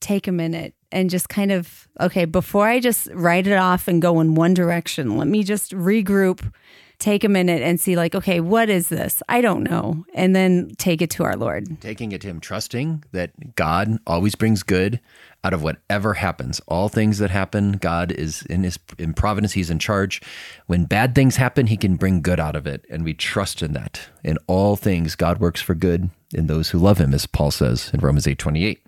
take 0.01 0.27
a 0.29 0.33
minute 0.33 0.75
and 0.93 1.11
just 1.11 1.29
kind 1.29 1.53
of, 1.53 1.89
okay, 2.01 2.25
before 2.25 2.69
I 2.69 2.81
just 2.81 3.09
write 3.13 3.47
it 3.47 3.57
off 3.57 3.89
and 3.89 4.01
go 4.01 4.21
in 4.21 4.35
one 4.35 4.55
direction, 4.55 5.17
let 5.17 5.29
me 5.29 5.43
just 5.43 5.73
regroup, 5.73 6.53
take 6.99 7.25
a 7.25 7.29
minute 7.29 7.63
and 7.63 7.81
see, 7.81 7.97
like, 7.97 8.15
okay, 8.15 8.41
what 8.41 8.69
is 8.69 8.89
this? 8.89 9.23
I 9.29 9.41
don't 9.41 9.63
know. 9.63 10.05
And 10.15 10.35
then 10.35 10.73
take 10.79 11.01
it 11.01 11.11
to 11.11 11.25
our 11.25 11.37
Lord. 11.37 11.81
Taking 11.81 12.13
it 12.13 12.21
to 12.23 12.29
Him, 12.29 12.41
trusting 12.41 13.05
that 13.13 13.55
God 13.57 13.99
always 14.07 14.35
brings 14.35 14.63
good 14.63 15.01
out 15.45 15.55
of 15.55 15.63
whatever 15.63 16.15
happens. 16.15 16.61
All 16.67 16.89
things 16.89 17.19
that 17.19 17.31
happen, 17.31 17.73
God 17.73 18.11
is 18.11 18.43
in 18.43 18.65
his 18.65 18.79
in 18.99 19.15
providence, 19.15 19.53
he's 19.53 19.71
in 19.71 19.79
charge. 19.79 20.21
When 20.67 20.85
bad 20.85 21.15
things 21.15 21.37
happen, 21.37 21.69
he 21.69 21.77
can 21.77 21.97
bring 21.97 22.23
good 22.23 22.41
out 22.41 22.57
of 22.57 22.67
it, 22.67 22.85
and 22.91 23.05
we 23.05 23.15
trust 23.15 23.63
in 23.63 23.73
that. 23.73 24.09
In 24.25 24.39
all 24.47 24.77
things, 24.77 25.15
God 25.15 25.39
works 25.39 25.61
for 25.61 25.75
good 25.75 26.11
in 26.35 26.47
those 26.47 26.71
who 26.71 26.79
love 26.79 26.99
him, 26.99 27.15
as 27.15 27.27
Paul 27.27 27.51
says 27.51 27.91
in 27.95 28.01
Romans 28.01 28.27
8 28.27 28.39
28. 28.39 28.85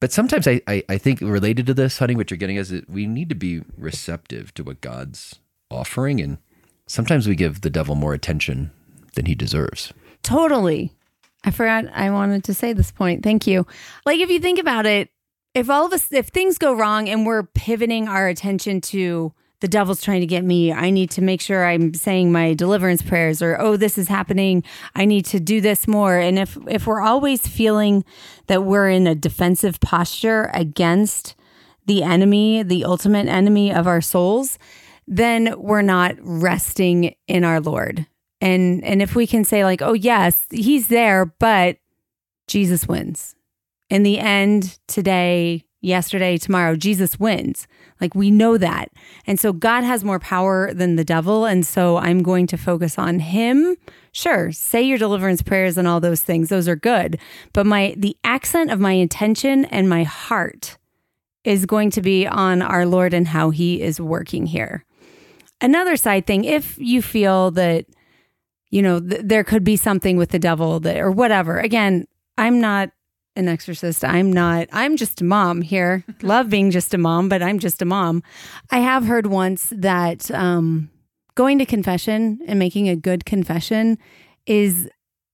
But 0.00 0.12
sometimes 0.12 0.46
I, 0.46 0.60
I, 0.66 0.84
I 0.88 0.98
think 0.98 1.20
related 1.22 1.66
to 1.66 1.74
this, 1.74 1.98
honey, 1.98 2.14
what 2.14 2.30
you're 2.30 2.36
getting 2.36 2.56
is 2.56 2.68
that 2.68 2.90
we 2.90 3.06
need 3.06 3.30
to 3.30 3.34
be 3.34 3.62
receptive 3.78 4.52
to 4.54 4.64
what 4.64 4.82
God's 4.82 5.36
offering. 5.70 6.20
And 6.20 6.38
sometimes 6.86 7.26
we 7.26 7.34
give 7.34 7.60
the 7.60 7.70
devil 7.70 7.94
more 7.94 8.14
attention 8.14 8.70
than 9.14 9.26
he 9.26 9.34
deserves. 9.34 9.92
Totally. 10.22 10.92
I 11.44 11.50
forgot 11.50 11.84
I 11.92 12.10
wanted 12.10 12.44
to 12.44 12.54
say 12.54 12.72
this 12.72 12.90
point. 12.90 13.22
Thank 13.22 13.46
you. 13.46 13.66
Like, 14.06 14.20
if 14.20 14.30
you 14.30 14.40
think 14.40 14.58
about 14.58 14.86
it, 14.86 15.10
if 15.54 15.70
all 15.70 15.86
of 15.86 15.92
us 15.92 16.12
if 16.12 16.28
things 16.28 16.58
go 16.58 16.74
wrong 16.74 17.08
and 17.08 17.24
we're 17.24 17.44
pivoting 17.44 18.08
our 18.08 18.28
attention 18.28 18.80
to 18.80 19.32
the 19.60 19.68
devil's 19.68 20.02
trying 20.02 20.20
to 20.20 20.26
get 20.26 20.44
me 20.44 20.72
i 20.72 20.90
need 20.90 21.10
to 21.10 21.22
make 21.22 21.40
sure 21.40 21.64
i'm 21.64 21.94
saying 21.94 22.30
my 22.30 22.52
deliverance 22.52 23.00
prayers 23.00 23.40
or 23.40 23.58
oh 23.60 23.76
this 23.76 23.96
is 23.96 24.08
happening 24.08 24.62
i 24.94 25.04
need 25.04 25.24
to 25.24 25.40
do 25.40 25.60
this 25.60 25.88
more 25.88 26.18
and 26.18 26.38
if 26.38 26.58
if 26.68 26.86
we're 26.86 27.00
always 27.00 27.46
feeling 27.46 28.04
that 28.48 28.64
we're 28.64 28.90
in 28.90 29.06
a 29.06 29.14
defensive 29.14 29.80
posture 29.80 30.50
against 30.52 31.34
the 31.86 32.02
enemy 32.02 32.62
the 32.62 32.84
ultimate 32.84 33.28
enemy 33.28 33.72
of 33.72 33.86
our 33.86 34.00
souls 34.00 34.58
then 35.06 35.54
we're 35.58 35.82
not 35.82 36.14
resting 36.20 37.14
in 37.26 37.44
our 37.44 37.60
lord 37.60 38.06
and 38.40 38.82
and 38.84 39.02
if 39.02 39.14
we 39.14 39.26
can 39.26 39.44
say 39.44 39.64
like 39.64 39.82
oh 39.82 39.92
yes 39.92 40.46
he's 40.50 40.88
there 40.88 41.26
but 41.26 41.76
jesus 42.46 42.86
wins 42.88 43.34
in 43.90 44.02
the 44.02 44.18
end, 44.18 44.78
today, 44.88 45.64
yesterday, 45.80 46.38
tomorrow, 46.38 46.74
Jesus 46.74 47.18
wins. 47.20 47.68
Like 48.00 48.14
we 48.14 48.30
know 48.30 48.58
that. 48.58 48.90
And 49.26 49.38
so 49.38 49.52
God 49.52 49.84
has 49.84 50.02
more 50.02 50.18
power 50.18 50.72
than 50.72 50.96
the 50.96 51.04
devil. 51.04 51.44
And 51.44 51.66
so 51.66 51.98
I'm 51.98 52.22
going 52.22 52.46
to 52.48 52.56
focus 52.56 52.98
on 52.98 53.20
him. 53.20 53.76
Sure, 54.12 54.52
say 54.52 54.82
your 54.82 54.98
deliverance 54.98 55.42
prayers 55.42 55.78
and 55.78 55.86
all 55.86 56.00
those 56.00 56.22
things. 56.22 56.48
Those 56.48 56.66
are 56.66 56.76
good. 56.76 57.18
But 57.52 57.66
my 57.66 57.94
the 57.96 58.16
accent 58.24 58.70
of 58.70 58.80
my 58.80 58.92
intention 58.92 59.64
and 59.66 59.88
my 59.88 60.02
heart 60.02 60.78
is 61.44 61.66
going 61.66 61.90
to 61.90 62.00
be 62.00 62.26
on 62.26 62.62
our 62.62 62.86
Lord 62.86 63.12
and 63.12 63.28
how 63.28 63.50
he 63.50 63.82
is 63.82 64.00
working 64.00 64.46
here. 64.46 64.84
Another 65.60 65.96
side 65.96 66.26
thing, 66.26 66.44
if 66.44 66.76
you 66.78 67.00
feel 67.02 67.50
that 67.52 67.86
you 68.70 68.82
know 68.82 69.00
th- 69.00 69.22
there 69.24 69.44
could 69.44 69.64
be 69.64 69.76
something 69.76 70.16
with 70.16 70.30
the 70.30 70.38
devil 70.38 70.80
that 70.80 70.98
or 70.98 71.10
whatever. 71.10 71.58
Again, 71.58 72.06
I'm 72.36 72.60
not 72.60 72.90
an 73.36 73.48
exorcist. 73.48 74.04
I'm 74.04 74.32
not, 74.32 74.68
I'm 74.72 74.96
just 74.96 75.20
a 75.20 75.24
mom 75.24 75.62
here. 75.62 76.04
Love 76.22 76.50
being 76.50 76.70
just 76.70 76.94
a 76.94 76.98
mom, 76.98 77.28
but 77.28 77.42
I'm 77.42 77.58
just 77.58 77.82
a 77.82 77.84
mom. 77.84 78.22
I 78.70 78.78
have 78.78 79.06
heard 79.06 79.26
once 79.26 79.72
that 79.76 80.30
um, 80.30 80.90
going 81.34 81.58
to 81.58 81.66
confession 81.66 82.40
and 82.46 82.58
making 82.58 82.88
a 82.88 82.96
good 82.96 83.24
confession 83.24 83.98
is 84.46 84.88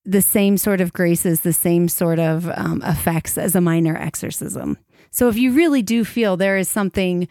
the 0.04 0.22
same 0.22 0.56
sort 0.56 0.80
of 0.80 0.92
graces, 0.92 1.40
the 1.40 1.52
same 1.52 1.88
sort 1.88 2.18
of 2.18 2.48
um, 2.54 2.82
effects 2.84 3.36
as 3.36 3.54
a 3.54 3.60
minor 3.60 3.96
exorcism. 3.96 4.78
So 5.10 5.28
if 5.28 5.36
you 5.36 5.52
really 5.52 5.82
do 5.82 6.04
feel 6.04 6.36
there 6.36 6.56
is 6.56 6.68
something, 6.68 7.28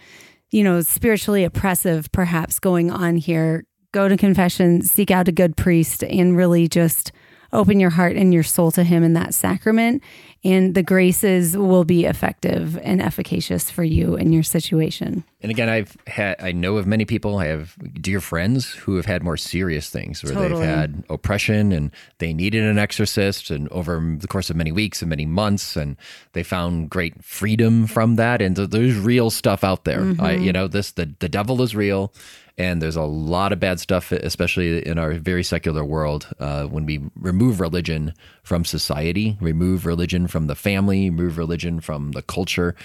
you 0.52 0.64
know, 0.64 0.82
spiritually 0.82 1.44
oppressive 1.44 2.12
perhaps 2.12 2.60
going 2.60 2.92
on 2.92 3.18
here, 3.18 3.66
go 3.92 4.08
to 4.08 4.18
confession, 4.18 4.82
seek 4.82 5.12
out 5.12 5.28
a 5.28 5.32
good 5.32 5.56
priest, 5.56 6.04
and 6.04 6.36
really 6.36 6.68
just 6.68 7.12
open 7.52 7.80
your 7.80 7.90
heart 7.90 8.16
and 8.16 8.34
your 8.34 8.44
soul 8.44 8.72
to 8.72 8.84
Him 8.84 9.04
in 9.04 9.14
that 9.14 9.34
sacrament, 9.34 10.04
and 10.44 10.74
the 10.74 10.84
graces 10.84 11.58
will 11.58 11.84
be 11.84 12.06
effective 12.06 12.78
and 12.78 13.02
efficacious 13.02 13.70
for 13.70 13.84
you 13.84 14.16
in 14.16 14.32
your 14.32 14.44
situation. 14.44 15.24
And 15.42 15.52
again, 15.52 15.68
I've 15.68 15.98
had, 16.08 16.42
I 16.42 16.52
know 16.54 16.78
of 16.78 16.88
many 16.88 17.04
people, 17.06 17.38
I 17.38 17.48
have 17.48 17.76
dear 18.02 18.22
friends 18.22 18.70
who 18.72 18.96
have 18.96 19.06
had 19.06 19.22
more 19.22 19.36
serious 19.38 19.90
things 19.90 20.24
where 20.24 20.34
Totally. 20.34 20.62
they've 20.62 20.76
had 20.76 21.04
oppression 21.10 21.72
and 21.72 21.92
they 22.20 22.34
needed 22.34 22.64
an 22.64 22.78
exorcist 22.78 23.50
and 23.50 23.68
over 23.70 24.16
the 24.18 24.28
course 24.28 24.50
of 24.50 24.56
many 24.56 24.72
weeks 24.72 25.02
and 25.02 25.10
many 25.10 25.26
months 25.26 25.76
and 25.76 25.98
they 26.34 26.44
found 26.44 26.90
great 26.90 27.24
freedom 27.24 27.88
from 27.88 28.16
that. 28.16 28.42
And 28.42 28.56
th- 28.56 28.70
there's 28.70 28.98
real 28.98 29.30
stuff 29.30 29.64
out 29.64 29.84
there. 29.84 30.02
I, 30.02 30.04
mm-hmm. 30.04 30.44
you 30.44 30.54
know, 30.54 30.68
this, 30.68 30.92
the, 30.92 31.14
the 31.20 31.30
devil 31.30 31.62
is 31.62 31.76
real 31.76 32.14
and 32.60 32.82
there's 32.82 32.98
a 32.98 33.04
lot 33.04 33.54
of 33.54 33.60
bad 33.60 33.80
stuff, 33.80 34.12
especially 34.12 34.86
in 34.86 35.00
our 35.00 35.14
very 35.14 35.44
secular 35.44 35.84
world. 35.86 36.28
Uh, 36.40 36.66
when 36.66 36.86
we 36.86 37.02
remove 37.16 37.62
religion 37.62 38.14
from 38.44 38.66
society, 38.66 39.38
remove 39.40 39.86
religion 39.86 40.28
from 40.28 40.48
the 40.48 40.56
family, 40.56 41.10
remove 41.10 41.38
religion 41.38 41.80
from 41.80 42.12
the 42.12 42.22
culture, 42.22 42.76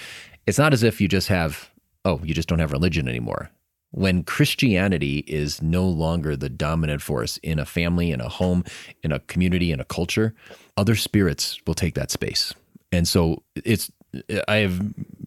it's 0.47 0.57
not 0.57 0.73
as 0.73 0.81
if 0.81 1.01
you 1.01 1.09
just 1.09 1.27
have, 1.27 1.69
oh, 2.05 2.21
you 2.23 2.33
just 2.33 2.47
don't 2.47 2.59
have 2.59 2.71
religion 2.71 3.09
anymore. 3.09 3.51
When 3.91 4.23
Christianity 4.23 5.25
is 5.27 5.61
no 5.61 5.85
longer 5.85 6.37
the 6.37 6.49
dominant 6.49 7.01
force 7.01 7.37
in 7.43 7.59
a 7.59 7.65
family, 7.65 8.11
in 8.11 8.21
a 8.21 8.29
home, 8.29 8.63
in 9.03 9.11
a 9.11 9.19
community, 9.19 9.73
in 9.73 9.81
a 9.81 9.85
culture, 9.85 10.33
other 10.77 10.95
spirits 10.95 11.59
will 11.67 11.75
take 11.75 11.95
that 11.95 12.11
space. 12.11 12.53
And 12.93 13.07
so 13.07 13.43
it's, 13.55 13.91
I 14.47 14.57
have 14.57 14.81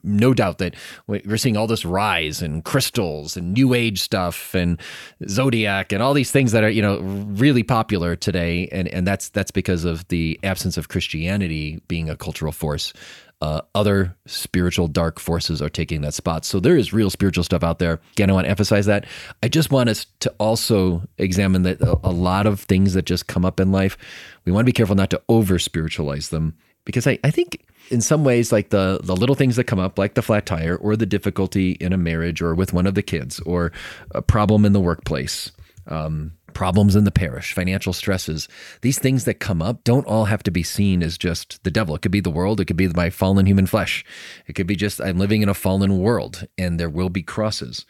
no 0.09 0.35
doubt 0.35 0.59
that 0.59 0.75
we're 1.07 1.37
seeing 1.37 1.57
all 1.57 1.67
this 1.67 1.85
rise 1.85 2.43
in 2.43 2.63
crystals 2.63 3.37
and 3.37 3.53
new 3.53 3.75
age 3.75 4.01
stuff 4.01 4.55
and 4.55 4.81
zodiac 5.29 5.93
and 5.93 6.03
all 6.03 6.15
these 6.15 6.31
things 6.31 6.53
that 6.53 6.65
are 6.65 6.71
you 6.71 6.83
know 6.83 6.99
really 7.01 7.63
popular 7.63 8.17
today 8.17 8.69
and 8.73 8.89
and 8.89 9.07
that's 9.07 9.29
that's 9.29 9.51
because 9.51 9.85
of 9.85 10.07
the 10.09 10.39
absence 10.43 10.77
of 10.77 10.89
Christianity 10.89 11.81
being 11.89 12.09
a 12.09 12.17
cultural 12.17 12.53
force 12.53 12.93
uh, 13.41 13.61
other 13.75 14.17
spiritual 14.27 14.89
dark 14.89 15.21
forces 15.21 15.63
are 15.63 15.69
taking 15.69 16.01
that 16.01 16.15
spot. 16.15 16.45
So 16.45 16.59
there 16.59 16.77
is 16.77 16.93
real 16.93 17.09
spiritual 17.09 17.45
stuff 17.45 17.63
out 17.63 17.79
there. 17.79 18.01
Again, 18.13 18.31
I 18.31 18.33
want 18.33 18.47
to 18.47 18.51
emphasize 18.51 18.87
that. 18.87 19.07
I 19.43 19.49
just 19.49 19.71
want 19.71 19.89
us 19.89 20.07
to 20.21 20.35
also 20.39 21.03
examine 21.19 21.63
that 21.63 21.81
a, 21.81 21.99
a 22.03 22.11
lot 22.11 22.47
of 22.47 22.61
things 22.61 22.95
that 22.95 23.05
just 23.05 23.29
come 23.29 23.45
up 23.45 23.61
in 23.61 23.71
life, 23.71 23.97
we 24.45 24.51
want 24.51 24.65
to 24.65 24.69
be 24.69 24.73
careful 24.73 24.97
not 24.97 25.11
to 25.11 25.23
over 25.29 25.59
spiritualize 25.59 26.31
them 26.31 26.57
because 26.89 27.07
I, 27.07 27.19
I 27.23 27.31
think 27.31 27.67
in 27.91 28.01
some 28.01 28.25
ways 28.25 28.51
like 28.51 28.71
the 28.71 28.99
the 29.03 29.15
little 29.15 29.35
things 29.35 29.57
that 29.57 29.65
come 29.65 29.79
up 29.79 29.99
like 29.99 30.15
the 30.15 30.23
flat 30.23 30.47
tire 30.47 30.75
or 30.75 30.97
the 30.97 31.05
difficulty 31.05 31.73
in 31.73 31.93
a 31.93 31.99
marriage 31.99 32.41
or 32.41 32.55
with 32.55 32.73
one 32.73 32.87
of 32.87 32.95
the 32.95 33.03
kids 33.03 33.41
or 33.41 33.73
a 34.13 34.23
problem 34.23 34.65
in 34.65 34.73
the 34.73 34.81
workplace 34.81 35.53
um, 35.87 36.33
problems 36.55 36.97
in 36.97 37.05
the 37.05 37.11
parish 37.11 37.53
financial 37.53 37.93
stresses 37.93 38.49
these 38.81 38.99
things 38.99 39.25
that 39.25 39.35
come 39.35 39.61
up 39.61 39.85
don't 39.85 40.07
all 40.07 40.25
have 40.25 40.43
to 40.43 40.51
be 40.51 40.63
seen 40.63 41.03
as 41.03 41.19
just 41.19 41.63
the 41.63 41.71
devil. 41.71 41.95
It 41.95 42.01
could 42.01 42.11
be 42.11 42.21
the 42.21 42.31
world. 42.31 42.59
It 42.59 42.65
could 42.65 42.77
be 42.77 42.89
my 42.89 43.11
fallen 43.11 43.45
human 43.45 43.67
flesh. 43.67 44.03
It 44.47 44.55
could 44.55 44.67
be 44.67 44.75
just 44.75 44.99
i'm 44.99 45.19
living 45.19 45.43
in 45.43 45.51
a 45.51 45.55
fallen 45.55 45.99
world 45.99 46.49
and 46.57 46.81
there 46.81 46.89
will 46.89 47.11
be 47.11 47.23
crosses. 47.23 47.85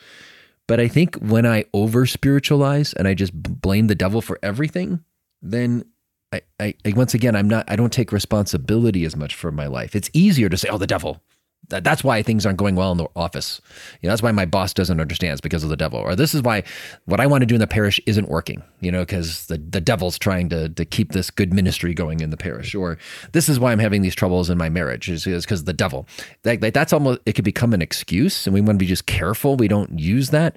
But 0.66 0.80
i 0.80 0.88
think 0.88 1.14
when 1.18 1.46
i 1.46 1.66
over 1.72 2.04
spiritualize 2.04 2.94
and 2.94 3.06
i 3.06 3.14
just 3.14 3.32
blame 3.32 3.86
the 3.86 3.94
devil 3.94 4.20
for 4.20 4.40
everything 4.42 5.04
then 5.40 5.84
I, 6.32 6.42
I, 6.60 6.74
I 6.84 6.92
once 6.94 7.14
again 7.14 7.34
I'm 7.34 7.48
not 7.48 7.70
I 7.70 7.76
don't 7.76 7.92
take 7.92 8.12
responsibility 8.12 9.04
as 9.04 9.16
much 9.16 9.34
for 9.34 9.50
my 9.50 9.66
life. 9.66 9.96
It's 9.96 10.10
easier 10.12 10.48
to 10.48 10.56
say, 10.56 10.68
oh, 10.68 10.78
the 10.78 10.86
devil. 10.86 11.22
That, 11.70 11.84
that's 11.84 12.02
why 12.02 12.22
things 12.22 12.46
aren't 12.46 12.58
going 12.58 12.76
well 12.76 12.92
in 12.92 12.98
the 12.98 13.08
office. 13.14 13.60
You 14.00 14.06
know, 14.06 14.12
that's 14.12 14.22
why 14.22 14.32
my 14.32 14.46
boss 14.46 14.72
doesn't 14.72 15.00
understand. 15.00 15.32
It's 15.32 15.40
because 15.42 15.64
of 15.64 15.68
the 15.68 15.76
devil. 15.76 15.98
Or 15.98 16.16
this 16.16 16.34
is 16.34 16.40
why 16.40 16.62
what 17.04 17.20
I 17.20 17.26
want 17.26 17.42
to 17.42 17.46
do 17.46 17.54
in 17.54 17.60
the 17.60 17.66
parish 17.66 18.00
isn't 18.06 18.28
working. 18.28 18.62
You 18.80 18.90
know, 18.90 19.00
because 19.00 19.46
the, 19.46 19.58
the 19.58 19.80
devil's 19.80 20.18
trying 20.18 20.48
to 20.50 20.68
to 20.70 20.84
keep 20.84 21.12
this 21.12 21.30
good 21.30 21.52
ministry 21.52 21.94
going 21.94 22.20
in 22.20 22.30
the 22.30 22.36
parish. 22.36 22.74
Or 22.74 22.98
this 23.32 23.48
is 23.48 23.60
why 23.60 23.72
I'm 23.72 23.78
having 23.78 24.02
these 24.02 24.14
troubles 24.14 24.48
in 24.48 24.56
my 24.56 24.68
marriage 24.68 25.10
is 25.10 25.24
because 25.24 25.64
the 25.64 25.72
devil. 25.72 26.06
That, 26.42 26.72
that's 26.72 26.92
almost 26.92 27.20
it 27.26 27.34
could 27.34 27.44
become 27.44 27.74
an 27.74 27.82
excuse, 27.82 28.46
and 28.46 28.54
we 28.54 28.60
want 28.60 28.78
to 28.78 28.82
be 28.82 28.86
just 28.86 29.06
careful 29.06 29.56
we 29.56 29.68
don't 29.68 29.98
use 29.98 30.30
that. 30.30 30.56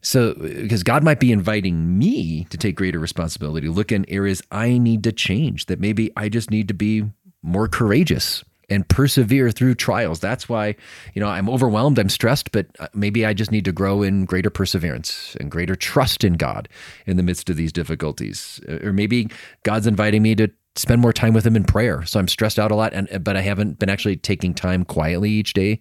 So, 0.00 0.34
because 0.34 0.82
God 0.82 1.02
might 1.02 1.20
be 1.20 1.32
inviting 1.32 1.98
me 1.98 2.44
to 2.50 2.56
take 2.56 2.76
greater 2.76 2.98
responsibility, 2.98 3.68
look 3.68 3.90
in 3.90 4.08
areas 4.08 4.42
I 4.52 4.78
need 4.78 5.02
to 5.04 5.12
change, 5.12 5.66
that 5.66 5.80
maybe 5.80 6.12
I 6.16 6.28
just 6.28 6.50
need 6.50 6.68
to 6.68 6.74
be 6.74 7.04
more 7.42 7.68
courageous 7.68 8.44
and 8.70 8.86
persevere 8.88 9.50
through 9.50 9.74
trials. 9.74 10.20
That's 10.20 10.48
why, 10.48 10.76
you 11.14 11.20
know, 11.20 11.28
I'm 11.28 11.48
overwhelmed, 11.48 11.98
I'm 11.98 12.10
stressed, 12.10 12.52
but 12.52 12.66
uh, 12.78 12.88
maybe 12.94 13.24
I 13.24 13.32
just 13.32 13.50
need 13.50 13.64
to 13.64 13.72
grow 13.72 14.02
in 14.02 14.24
greater 14.24 14.50
perseverance 14.50 15.36
and 15.40 15.50
greater 15.50 15.74
trust 15.74 16.22
in 16.22 16.34
God 16.34 16.68
in 17.06 17.16
the 17.16 17.22
midst 17.22 17.48
of 17.48 17.56
these 17.56 17.72
difficulties. 17.72 18.60
Uh, 18.68 18.86
Or 18.88 18.92
maybe 18.92 19.28
God's 19.62 19.86
inviting 19.86 20.22
me 20.22 20.34
to 20.36 20.50
spend 20.76 21.00
more 21.00 21.12
time 21.12 21.32
with 21.32 21.46
him 21.46 21.56
in 21.56 21.64
prayer. 21.64 22.04
So 22.04 22.20
I'm 22.20 22.28
stressed 22.28 22.58
out 22.58 22.70
a 22.70 22.76
lot 22.76 22.92
and 22.92 23.24
but 23.24 23.36
I 23.36 23.40
haven't 23.40 23.78
been 23.78 23.88
actually 23.88 24.16
taking 24.16 24.54
time 24.54 24.84
quietly 24.84 25.30
each 25.30 25.54
day 25.54 25.80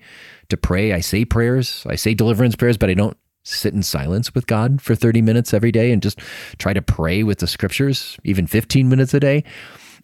to 0.50 0.58
pray. 0.58 0.94
I 0.94 1.02
say 1.02 1.24
prayers, 1.24 1.84
I 1.88 1.96
say 1.96 2.14
deliverance 2.14 2.56
prayers, 2.56 2.78
but 2.78 2.90
I 2.90 2.96
don't 2.96 3.18
sit 3.48 3.74
in 3.74 3.84
silence 3.84 4.34
with 4.34 4.48
God 4.48 4.82
for 4.82 4.96
30 4.96 5.22
minutes 5.22 5.54
every 5.54 5.72
day 5.72 5.92
and 5.92 6.02
just 6.02 6.20
try 6.58 6.74
to 6.74 6.82
pray 6.82 7.24
with 7.24 7.40
the 7.40 7.48
scriptures, 7.48 8.18
even 8.24 8.48
15 8.48 8.90
minutes 8.90 9.14
a 9.14 9.20
day. 9.20 9.44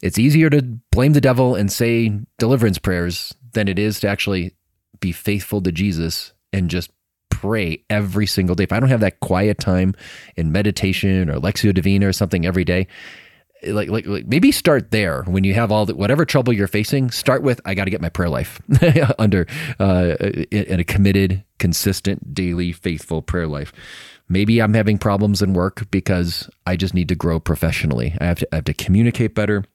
It's 0.01 0.19
easier 0.19 0.49
to 0.49 0.61
blame 0.91 1.13
the 1.13 1.21
devil 1.21 1.55
and 1.55 1.71
say 1.71 2.11
deliverance 2.37 2.77
prayers 2.77 3.33
than 3.53 3.67
it 3.67 3.79
is 3.79 3.99
to 4.01 4.07
actually 4.07 4.53
be 4.99 5.11
faithful 5.11 5.61
to 5.61 5.71
Jesus 5.71 6.33
and 6.51 6.69
just 6.69 6.91
pray 7.29 7.83
every 7.89 8.25
single 8.25 8.55
day. 8.55 8.63
If 8.63 8.71
I 8.71 8.79
don't 8.79 8.89
have 8.89 9.01
that 9.01 9.19
quiet 9.19 9.59
time 9.59 9.93
in 10.35 10.51
meditation 10.51 11.29
or 11.29 11.39
Lectio 11.39 11.73
Divina 11.73 12.07
or 12.07 12.13
something 12.13 12.45
every 12.45 12.63
day, 12.63 12.87
like, 13.67 13.89
like, 13.89 14.05
like 14.05 14.27
maybe 14.27 14.51
start 14.51 14.91
there 14.91 15.23
when 15.23 15.43
you 15.43 15.53
have 15.53 15.71
all 15.71 15.85
the 15.85 15.95
whatever 15.95 16.25
trouble 16.25 16.53
you're 16.53 16.67
facing. 16.67 17.11
Start 17.11 17.43
with 17.43 17.61
I 17.65 17.73
got 17.73 17.85
to 17.85 17.91
get 17.91 18.01
my 18.01 18.09
prayer 18.09 18.29
life 18.29 18.61
under 19.19 19.47
uh, 19.79 20.15
in 20.51 20.79
a 20.79 20.83
committed, 20.83 21.43
consistent, 21.59 22.33
daily, 22.33 22.71
faithful 22.71 23.21
prayer 23.21 23.47
life. 23.47 23.73
Maybe 24.29 24.61
I'm 24.61 24.73
having 24.73 24.97
problems 24.97 25.41
in 25.41 25.53
work 25.53 25.89
because 25.91 26.49
I 26.65 26.75
just 26.75 26.93
need 26.93 27.09
to 27.09 27.15
grow 27.15 27.39
professionally. 27.39 28.15
I 28.19 28.25
have 28.25 28.39
to, 28.39 28.47
I 28.51 28.55
have 28.55 28.65
to 28.65 28.73
communicate 28.73 29.35
better. 29.35 29.65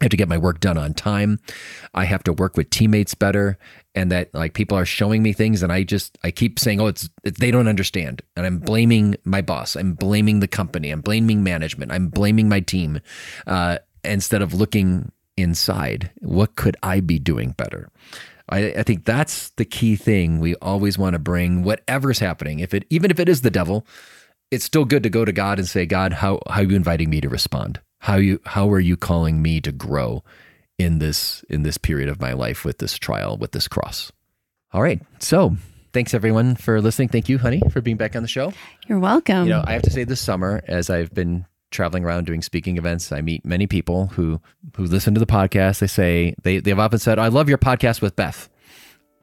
I 0.00 0.04
have 0.04 0.10
to 0.10 0.16
get 0.16 0.28
my 0.28 0.38
work 0.38 0.58
done 0.58 0.78
on 0.78 0.94
time. 0.94 1.38
I 1.94 2.04
have 2.06 2.24
to 2.24 2.32
work 2.32 2.56
with 2.56 2.70
teammates 2.70 3.14
better, 3.14 3.58
and 3.94 4.10
that 4.10 4.32
like 4.34 4.54
people 4.54 4.76
are 4.76 4.86
showing 4.86 5.22
me 5.22 5.32
things, 5.32 5.62
and 5.62 5.70
I 5.72 5.82
just 5.84 6.18
I 6.24 6.30
keep 6.30 6.58
saying, 6.58 6.80
"Oh, 6.80 6.86
it's, 6.86 7.08
it's 7.24 7.38
they 7.38 7.50
don't 7.50 7.68
understand," 7.68 8.22
and 8.36 8.46
I'm 8.46 8.58
blaming 8.58 9.16
my 9.24 9.42
boss. 9.42 9.76
I'm 9.76 9.92
blaming 9.92 10.40
the 10.40 10.48
company. 10.48 10.90
I'm 10.90 11.02
blaming 11.02 11.44
management. 11.44 11.92
I'm 11.92 12.08
blaming 12.08 12.48
my 12.48 12.60
team, 12.60 13.00
uh, 13.46 13.78
instead 14.02 14.42
of 14.42 14.54
looking 14.54 15.12
inside. 15.36 16.10
What 16.20 16.56
could 16.56 16.76
I 16.82 17.00
be 17.00 17.18
doing 17.18 17.52
better? 17.52 17.90
I, 18.48 18.72
I 18.72 18.82
think 18.82 19.04
that's 19.04 19.50
the 19.50 19.64
key 19.64 19.96
thing. 19.96 20.40
We 20.40 20.54
always 20.56 20.98
want 20.98 21.14
to 21.14 21.18
bring 21.18 21.62
whatever's 21.62 22.18
happening. 22.18 22.60
If 22.60 22.74
it 22.74 22.86
even 22.90 23.10
if 23.10 23.20
it 23.20 23.28
is 23.28 23.42
the 23.42 23.50
devil, 23.50 23.86
it's 24.50 24.64
still 24.64 24.84
good 24.84 25.02
to 25.02 25.10
go 25.10 25.24
to 25.24 25.32
God 25.32 25.58
and 25.58 25.68
say, 25.68 25.86
God, 25.86 26.14
how 26.14 26.40
how 26.48 26.60
are 26.60 26.64
you 26.64 26.76
inviting 26.76 27.10
me 27.10 27.20
to 27.20 27.28
respond? 27.28 27.80
How 28.02 28.16
you 28.16 28.40
how 28.44 28.68
are 28.70 28.80
you 28.80 28.96
calling 28.96 29.40
me 29.40 29.60
to 29.60 29.70
grow 29.70 30.24
in 30.76 30.98
this 30.98 31.44
in 31.48 31.62
this 31.62 31.78
period 31.78 32.08
of 32.08 32.20
my 32.20 32.32
life 32.32 32.64
with 32.64 32.78
this 32.78 32.98
trial, 32.98 33.36
with 33.36 33.52
this 33.52 33.68
cross? 33.68 34.10
All 34.72 34.82
right. 34.82 35.00
So 35.20 35.56
thanks 35.92 36.12
everyone 36.12 36.56
for 36.56 36.80
listening. 36.80 37.08
Thank 37.10 37.28
you, 37.28 37.38
honey, 37.38 37.62
for 37.70 37.80
being 37.80 37.96
back 37.96 38.16
on 38.16 38.22
the 38.22 38.28
show. 38.28 38.52
You're 38.88 38.98
welcome. 38.98 39.44
You 39.44 39.50
know, 39.50 39.64
I 39.64 39.72
have 39.72 39.82
to 39.82 39.90
say 39.90 40.02
this 40.02 40.20
summer, 40.20 40.62
as 40.66 40.90
I've 40.90 41.14
been 41.14 41.46
traveling 41.70 42.04
around 42.04 42.26
doing 42.26 42.42
speaking 42.42 42.76
events, 42.76 43.12
I 43.12 43.20
meet 43.20 43.44
many 43.44 43.68
people 43.68 44.08
who 44.08 44.40
who 44.76 44.84
listen 44.84 45.14
to 45.14 45.20
the 45.20 45.26
podcast. 45.26 45.78
They 45.78 45.86
say 45.86 46.34
they 46.42 46.58
they've 46.58 46.78
often 46.78 46.98
said, 46.98 47.20
"I 47.20 47.28
love 47.28 47.48
your 47.48 47.58
podcast 47.58 48.02
with 48.02 48.16
Beth." 48.16 48.48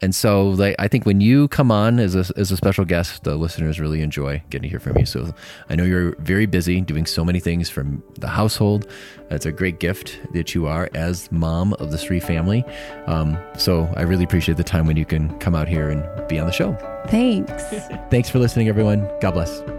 And 0.02 0.16
so, 0.16 0.50
like, 0.50 0.76
I 0.80 0.88
think 0.88 1.06
when 1.06 1.22
you 1.22 1.48
come 1.50 1.72
on 1.72 2.00
as 2.00 2.16
a, 2.16 2.26
as 2.38 2.52
a 2.52 2.58
special 2.58 2.86
guest, 2.86 3.24
the 3.24 3.36
listeners 3.36 3.80
really 3.80 4.02
enjoy 4.02 4.42
getting 4.50 4.64
to 4.64 4.70
hear 4.70 4.80
from 4.80 4.98
you. 4.98 5.06
So 5.06 5.34
I 5.70 5.76
know 5.76 5.84
you're 5.84 6.16
very 6.18 6.46
busy 6.46 6.82
doing 6.82 7.06
so 7.06 7.26
many 7.26 7.40
things 7.40 7.70
from 7.70 8.04
the 8.16 8.28
household. 8.28 8.90
It's 9.30 9.46
a 9.46 9.52
great 9.52 9.80
gift 9.80 10.20
that 10.34 10.56
you 10.56 10.68
are 10.68 10.90
as 10.94 11.32
mom 11.32 11.74
of 11.74 11.92
the 11.92 11.98
Sri 11.98 12.20
family. 12.20 12.64
Um, 13.08 13.38
so 13.58 13.92
I 13.96 14.04
really 14.04 14.24
appreciate 14.24 14.58
the 14.58 14.64
time 14.64 14.88
when 14.88 14.98
you 14.98 15.06
can 15.06 15.38
come 15.40 15.56
out 15.56 15.68
here 15.68 15.90
and 15.90 16.28
be 16.28 16.40
on 16.40 16.48
the 16.48 16.54
show. 16.54 16.74
Thanks. 17.08 17.64
Thanks 18.10 18.30
for 18.30 18.40
listening, 18.40 18.70
everyone. 18.70 19.10
God 19.22 19.32
bless. 19.32 19.79